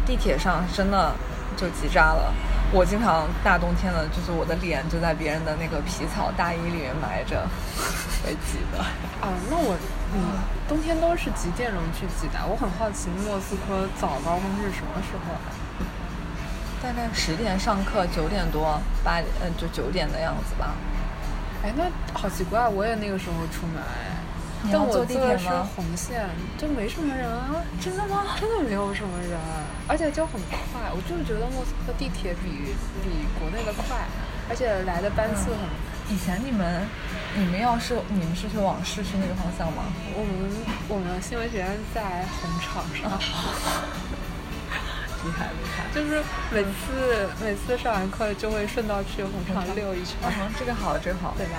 [0.07, 1.13] 地铁上真的
[1.57, 2.33] 就挤炸了。
[2.75, 7.47] 我经常大冬天的，就是我的脸就在别人的那个皮草大衣里面埋着，
[8.27, 8.83] 被挤的。
[9.23, 9.79] 啊，那我
[10.13, 10.19] 嗯
[10.67, 12.45] 冬天都是几点钟去挤的？
[12.45, 15.55] 我很好奇莫斯科早高峰是什么时候啊？
[16.83, 20.75] 大概十点上课，九点多八嗯就九点的样子吧。
[21.63, 23.81] 哎，那好奇怪，我也那个时候出门
[24.73, 25.69] 但我坐的是地铁吗？
[25.77, 28.37] 红线，就没什么人啊，真的吗？
[28.41, 29.39] 真的没有什么人，
[29.87, 30.59] 而且就很快。
[30.93, 34.07] 我就是觉得莫斯科地铁比比国内的快，
[34.49, 35.61] 而且来的班次很。
[36.13, 36.87] 以前你们
[37.35, 39.85] 你们要是你们是去往市区那个方向吗？
[40.15, 40.53] 我们
[40.89, 43.19] 我们新闻学院在红场上，
[45.25, 45.89] 厉害厉害。
[45.95, 51.35] 就是每次每次上完课就会顺道去红场溜一圈，嗯，这个好，这个好。
[51.39, 51.57] 对吧？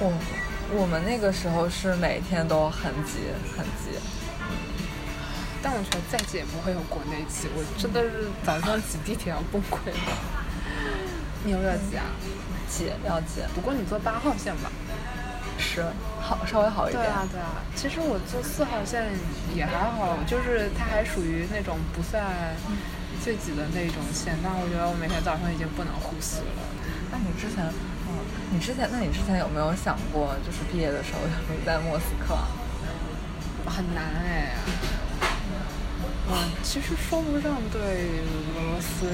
[0.00, 0.12] 我
[0.72, 3.18] 我们那个时候是每天都很挤
[3.56, 3.98] 很挤。
[5.62, 10.18] 但我觉得再挤也不会有国内挤，我真的是早上挤地铁要崩溃了。
[11.44, 12.04] 你有没有挤啊？
[12.68, 14.70] 挤要挤，不过你坐八号线吧？
[15.58, 15.84] 是
[16.18, 17.04] 好稍微好一点。
[17.04, 17.60] 对啊，对啊。
[17.76, 19.04] 其实我坐四号线
[19.54, 22.24] 也还好，就是它还属于那种不算
[23.22, 26.64] 最挤的那种线，但我觉得我每天早上已经不能呼吸了。
[27.12, 27.68] 那你之前，
[28.10, 28.18] 嗯，
[28.50, 32.34] 你之前，那你之前有没有想过，就是毕业的时候要留在莫斯科？
[33.70, 34.56] 很难哎。
[36.32, 37.80] 我其实说不上对
[38.54, 39.06] 俄罗斯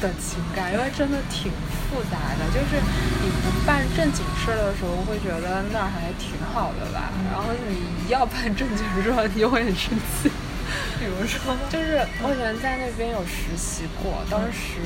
[0.00, 1.50] 的情感，因为真的挺
[1.86, 2.46] 复杂的。
[2.50, 2.82] 就是
[3.22, 10.30] 你不办正经事的时候，会觉得那儿还挺好的吧，然后你要办正经事儿，你就会很生气。
[10.98, 14.78] 比如说，就是我以前在那边有实习过，当时，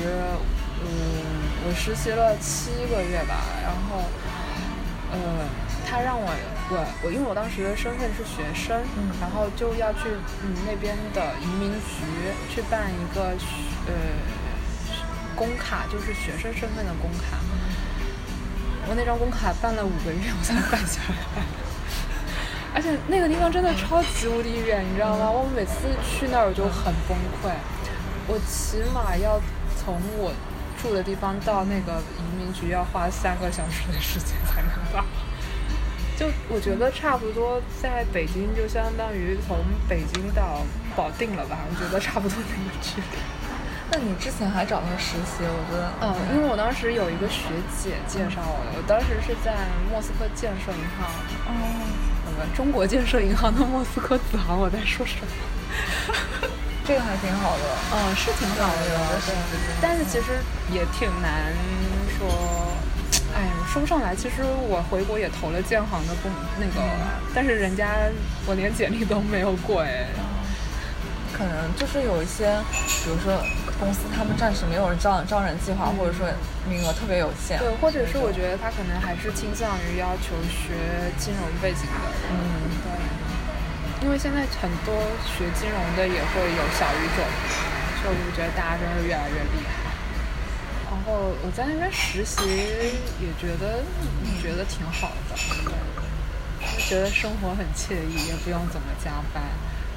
[0.83, 0.87] 嗯，
[1.67, 3.99] 我实习了七个月吧，然后，
[5.11, 5.19] 呃，
[5.85, 6.31] 他让我
[6.71, 10.07] 我我，因为我当时的身份是学生，嗯然后就要去
[10.47, 13.35] 嗯那边的移民局去办一个
[13.83, 13.91] 呃
[15.35, 17.35] 工卡，就是学生身份的工卡。
[18.87, 21.43] 我那张工卡办了五个月，我才办下来。
[22.73, 25.27] 而且那个地方真的超级无敌远，你知道吗？
[25.29, 27.51] 我每次去那儿我就很崩溃，
[28.25, 29.41] 我起码要
[29.75, 30.31] 从我
[30.81, 35.03] 住的地方到那个移民局要花三个小时的时间才能到。
[36.17, 39.57] 就我觉得差不多在北京就相当于从
[39.87, 40.61] 北京到
[40.95, 43.17] 保定了吧，我觉得差不多那个距离。
[43.89, 47.45] 那你之前还找到实习，我觉得，嗯，因为我当时有一个学
[47.77, 49.53] 姐介绍我的，我当时是在
[49.89, 51.07] 莫斯科建设银行，
[51.45, 51.53] 哦，
[52.25, 56.49] 我们中国建设银行的莫斯科子行，我在说什么？
[56.87, 57.63] 这个还挺好的。
[57.93, 59.35] 嗯，是挺好的，对，
[59.81, 60.39] 但是其实
[60.71, 61.51] 也挺难
[62.17, 62.71] 说，
[63.35, 64.15] 哎，我说不上来。
[64.15, 66.81] 其实我回国也投了建行的工那个，
[67.35, 68.09] 但是人家
[68.45, 70.07] 我连简历都没有过哎。
[71.37, 72.49] 可能就是有一些，
[73.03, 73.37] 比如说
[73.79, 76.25] 公司他们暂时没有人招招人计划，或者说
[76.67, 77.59] 名额特别有限。
[77.59, 80.73] 对，或者是我觉得他可能还是倾向于要求学
[81.19, 82.09] 金融背景的。
[82.31, 82.89] 嗯，对，
[84.07, 84.95] 因为现在很多
[85.27, 87.27] 学金融的也会有小语种，
[88.01, 89.83] 所以我觉得大家真的越来越厉害。
[90.89, 92.39] 然后我在那边实习
[93.19, 93.83] 也觉得
[94.41, 95.35] 觉得挺好的，
[95.65, 99.43] 对，就觉得生活很惬意，也不用怎么加班，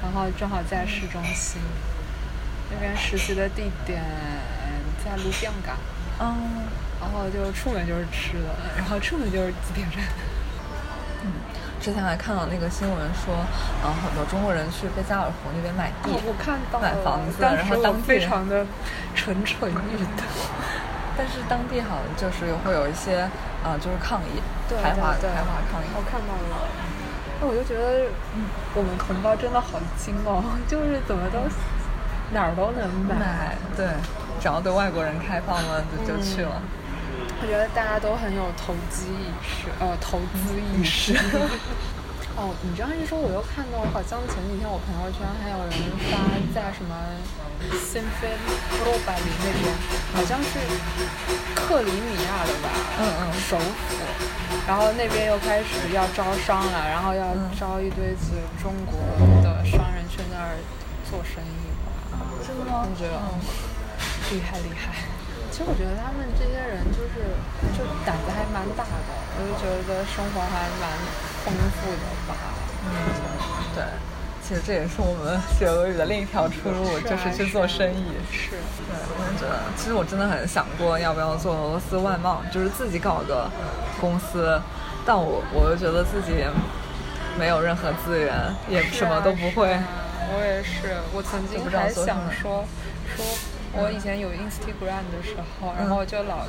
[0.03, 1.61] 然后正好在市中心。
[2.69, 4.03] 那边实习的地点
[5.05, 5.77] 在卢比昂港，
[6.19, 6.67] 嗯，
[6.99, 10.03] 然后就出门就是吃的，然后出门就是地铁站。
[11.81, 13.33] 之前还看到那个新闻说，
[13.83, 18.65] 嗯，很多中国人去贝加尔湖那边买地，我看到买房子，当然后当地人非常的
[19.15, 20.23] 蠢蠢欲动。
[21.17, 23.27] 但是当地好像就是会有一些，
[23.65, 25.89] 啊，就是抗议，对排华对对排华抗议。
[25.97, 26.69] 我看到了，
[27.41, 28.05] 那我就觉得，
[28.37, 31.39] 嗯，我们同胞真的好精哦，就是怎么都
[32.31, 33.15] 哪儿都能买。
[33.15, 33.87] 买对，
[34.39, 36.61] 只要对外国人开放了，就就去了。
[37.41, 41.17] 我觉得大家都很有投机意识，呃，投资意识。
[42.37, 45.73] 哦，你这样一说，我又看到，好像前几天我朋友圈还有人
[46.07, 46.21] 发
[46.53, 46.93] 在什么
[47.59, 49.67] e o b a l i 那边，
[50.15, 50.61] 好像是
[51.55, 52.69] 克里米亚的吧？
[53.01, 53.97] 嗯嗯，首府。
[54.67, 58.95] 然后那边又开始要招商了，然后要招一堆子中国
[59.43, 60.55] 的商人去那儿
[61.09, 62.21] 做生意吧？
[62.47, 62.85] 真的吗？
[62.85, 63.17] 我觉得
[64.31, 65.10] 厉害厉害。
[65.51, 67.35] 其实我觉得他们这些人就是
[67.75, 70.95] 就胆子还蛮大的，我就觉得生活还蛮
[71.43, 72.33] 丰富的吧。
[72.87, 72.89] 嗯，
[73.75, 73.83] 对，
[74.41, 78.15] 其实这也是我们学俄语的另一条出路，就是去做生意。
[78.31, 83.51] 是，对，我觉得其实我真的很想过要不要做俄罗斯外贸，就是自己搞个
[83.99, 84.59] 公司，
[85.05, 86.45] 但我我又觉得自己
[87.37, 88.33] 没有任何资源，
[88.69, 89.77] 也什么都不会。
[90.33, 92.63] 我也是，我曾经还想说
[93.17, 93.25] 说。
[93.73, 96.43] 我以前有 Instagram 的时候，然后就老，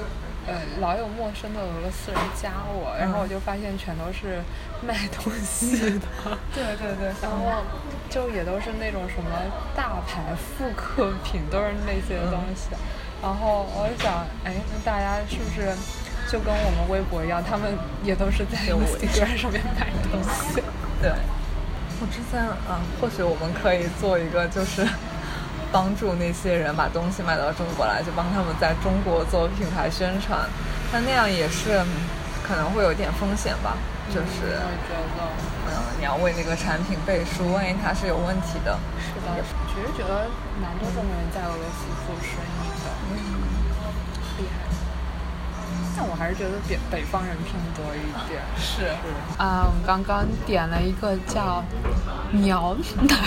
[0.47, 4.43] 呃，老有陌生的俄罗斯人加我，然后我就发现全都是
[4.83, 7.63] 卖东西的， 对对对，然后
[8.11, 9.31] 就也都是那种什么
[9.77, 12.75] 大牌复刻品，都是那些东西。
[13.23, 15.71] 然后我就想，哎，那大家是不是
[16.29, 20.61] 就跟我们微博一样，他们也都是在 Instagram 上面买东西？
[21.01, 21.13] 对，
[22.01, 24.85] 我之前啊，或许我们可以做一个就是。
[25.73, 30.39] 帮助那些人把东西卖到中国来，就帮他们在中国做品牌宣传，
[30.93, 31.81] 那那样也是
[32.47, 33.77] 可能会有点风险吧。
[34.13, 35.25] 就是，我觉得，
[35.67, 38.79] 嗯，你要为那个产品背书，万一它是有问题的。
[39.01, 39.43] 是的，
[39.73, 40.29] 其实觉得
[40.61, 43.17] 蛮多中国人在俄罗斯做生意的，嗯，
[44.37, 44.69] 厉害。
[45.97, 48.43] 但我还是觉得北北方人偏多一点。
[48.59, 48.93] 是。
[49.39, 51.65] 啊，我们刚刚点了一个叫
[52.33, 52.77] 鸟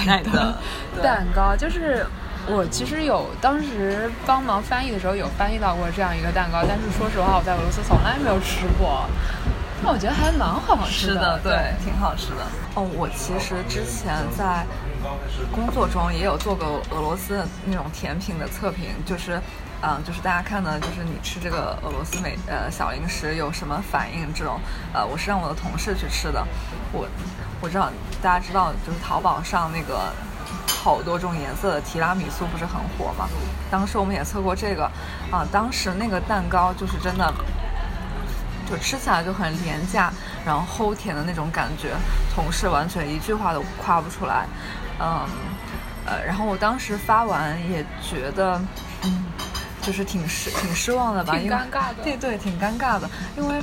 [0.06, 0.56] 奶的
[1.02, 2.06] 蛋糕，就是。
[2.48, 9.06] 我其实有当时帮忙翻译的时候有翻译到过这样一个蛋糕，但是说实话我在俄罗斯从来没有吃过，
[9.84, 12.46] 但我觉得还蛮好吃的，对，挺好吃的。
[12.76, 14.64] 哦，我其实之前在
[15.52, 19.42] 工作中也有做过俄罗斯的那种甜品的测评，就是，
[19.82, 24.60] 嗯，就是大家看呢，就是你吃这个俄罗斯美呃小零食有什么反应这种，
[24.94, 26.46] 呃，我是让我的同事去吃的，
[26.92, 27.08] 我
[27.60, 27.90] 我知道
[28.22, 30.14] 大家知道就是淘宝上那个。
[30.68, 33.28] 好多种颜色的提拉米苏不是很火吗？
[33.72, 34.84] 当时我们也测过这个，
[35.32, 37.34] 啊，当时那个蛋糕就是真的，
[38.70, 40.14] 就吃起来就很廉价，
[40.46, 41.96] 然后齁甜的那种感觉，
[42.36, 44.46] 同事完全一句话都夸不出来，
[45.00, 45.26] 嗯，
[46.06, 48.62] 呃，然后我当时发完也觉得，
[49.04, 49.26] 嗯，
[49.82, 53.56] 就是挺失挺失望的吧，挺尴尬的，对对，挺尴尬的，因为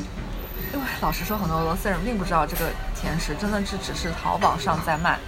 [0.72, 2.66] 因为老实说，很多俄罗斯人并不知道这个
[2.96, 5.18] 甜食真的是只是淘宝上在卖。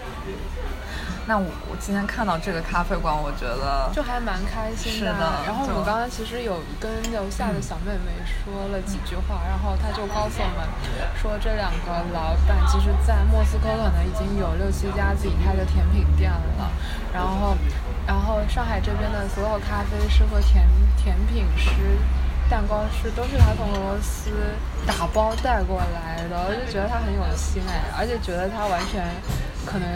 [1.27, 5.41] 那我我今天看到这个咖啡馆，我觉得就还蛮开心的。
[5.47, 10.69] 然后我们刚刚其实有跟楼下的小妹妹说了几句话，然后她就告诉我们
[11.17, 16.69] 说，这两个老板其实，在莫斯科可能已经有六七家自己开的甜品店了。
[17.13, 17.57] 然后，
[18.07, 20.69] 然后上海这边的所有咖啡师和甜
[21.01, 21.73] 甜品师、
[22.51, 24.31] 蛋糕师都是他从俄罗斯
[24.87, 29.09] 打包带过来的，我就觉得他很有心哎，而且觉得他完全
[29.65, 29.89] 可能。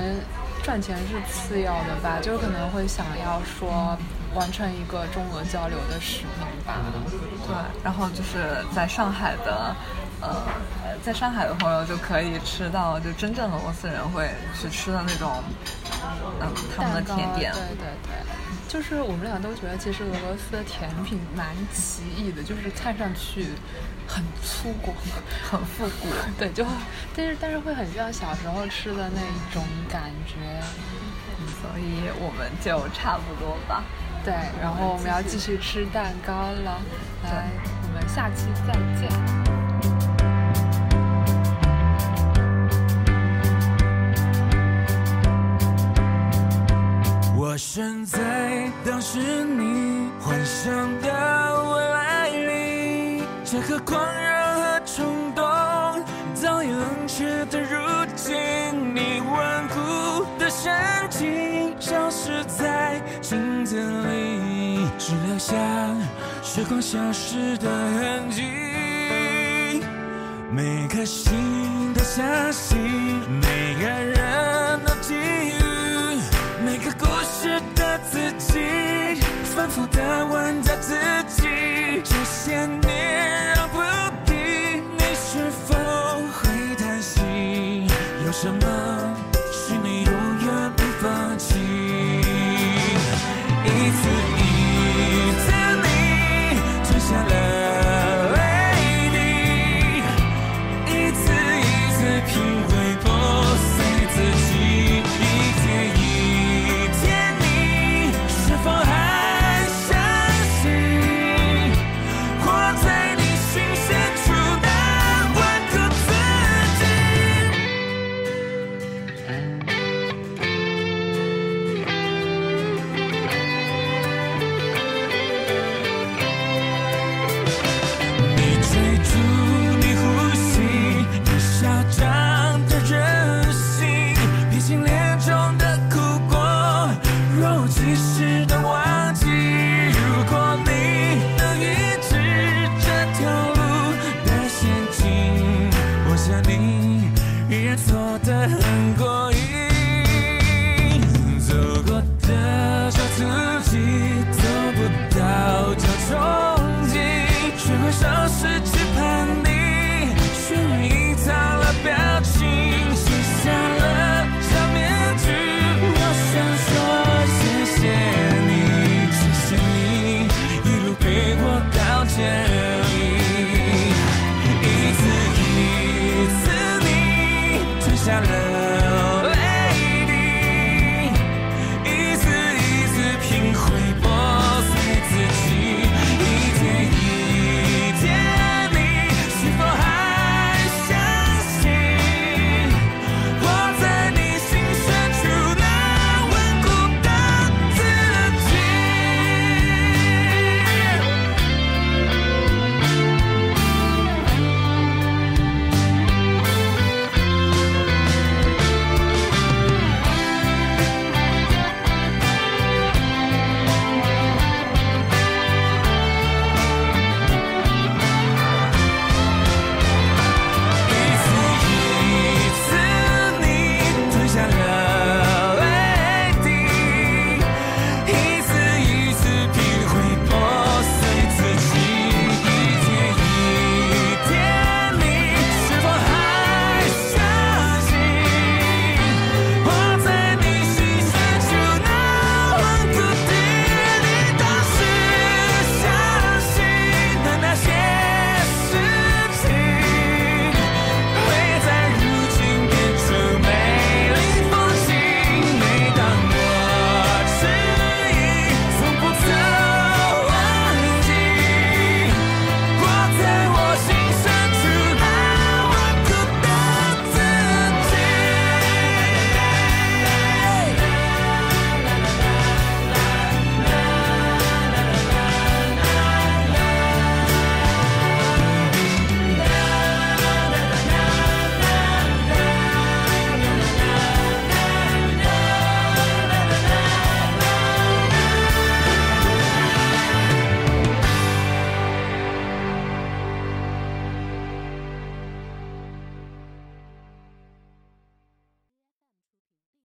[0.68, 3.96] 赚钱是次要的吧，就是可能会想要说
[4.34, 6.74] 完成一个中俄交流的使命吧。
[7.46, 9.74] 对，然后就是在上海的，
[10.20, 10.28] 呃，
[11.02, 14.28] 在上海的朋友就可以吃到就真正俄罗斯人会
[14.60, 15.42] 去吃的那种，
[16.42, 17.50] 嗯，他们的甜点。
[17.54, 18.12] 对对对。
[18.68, 23.46] 就是我们俩都觉得，其实俄罗斯的甜品蛮奇异的，就是看上去
[24.06, 24.92] 很粗犷、
[25.50, 26.08] 很复古，
[26.38, 26.66] 对，就
[27.16, 30.60] 但是但是会很像小时候吃的那一种感觉，
[31.62, 33.82] 所以我们就差不多吧。
[34.22, 36.78] 对，然后我们要继续吃蛋糕了，
[37.24, 37.48] 来，
[37.84, 39.57] 我们下期再见。
[47.78, 55.44] 站在当时你幻想的未来里，这颗狂热和冲动
[56.34, 57.78] 早已冷却的如
[58.16, 58.34] 今，
[58.92, 60.74] 你顽固的神
[61.08, 65.54] 情消失在镜子里，只留下
[66.42, 68.42] 时光消失的痕迹。
[70.50, 72.76] 每颗心都相信，
[73.40, 75.14] 每个人都给
[79.58, 80.94] 反复的问着自
[81.26, 81.42] 己，
[82.04, 83.57] 这些年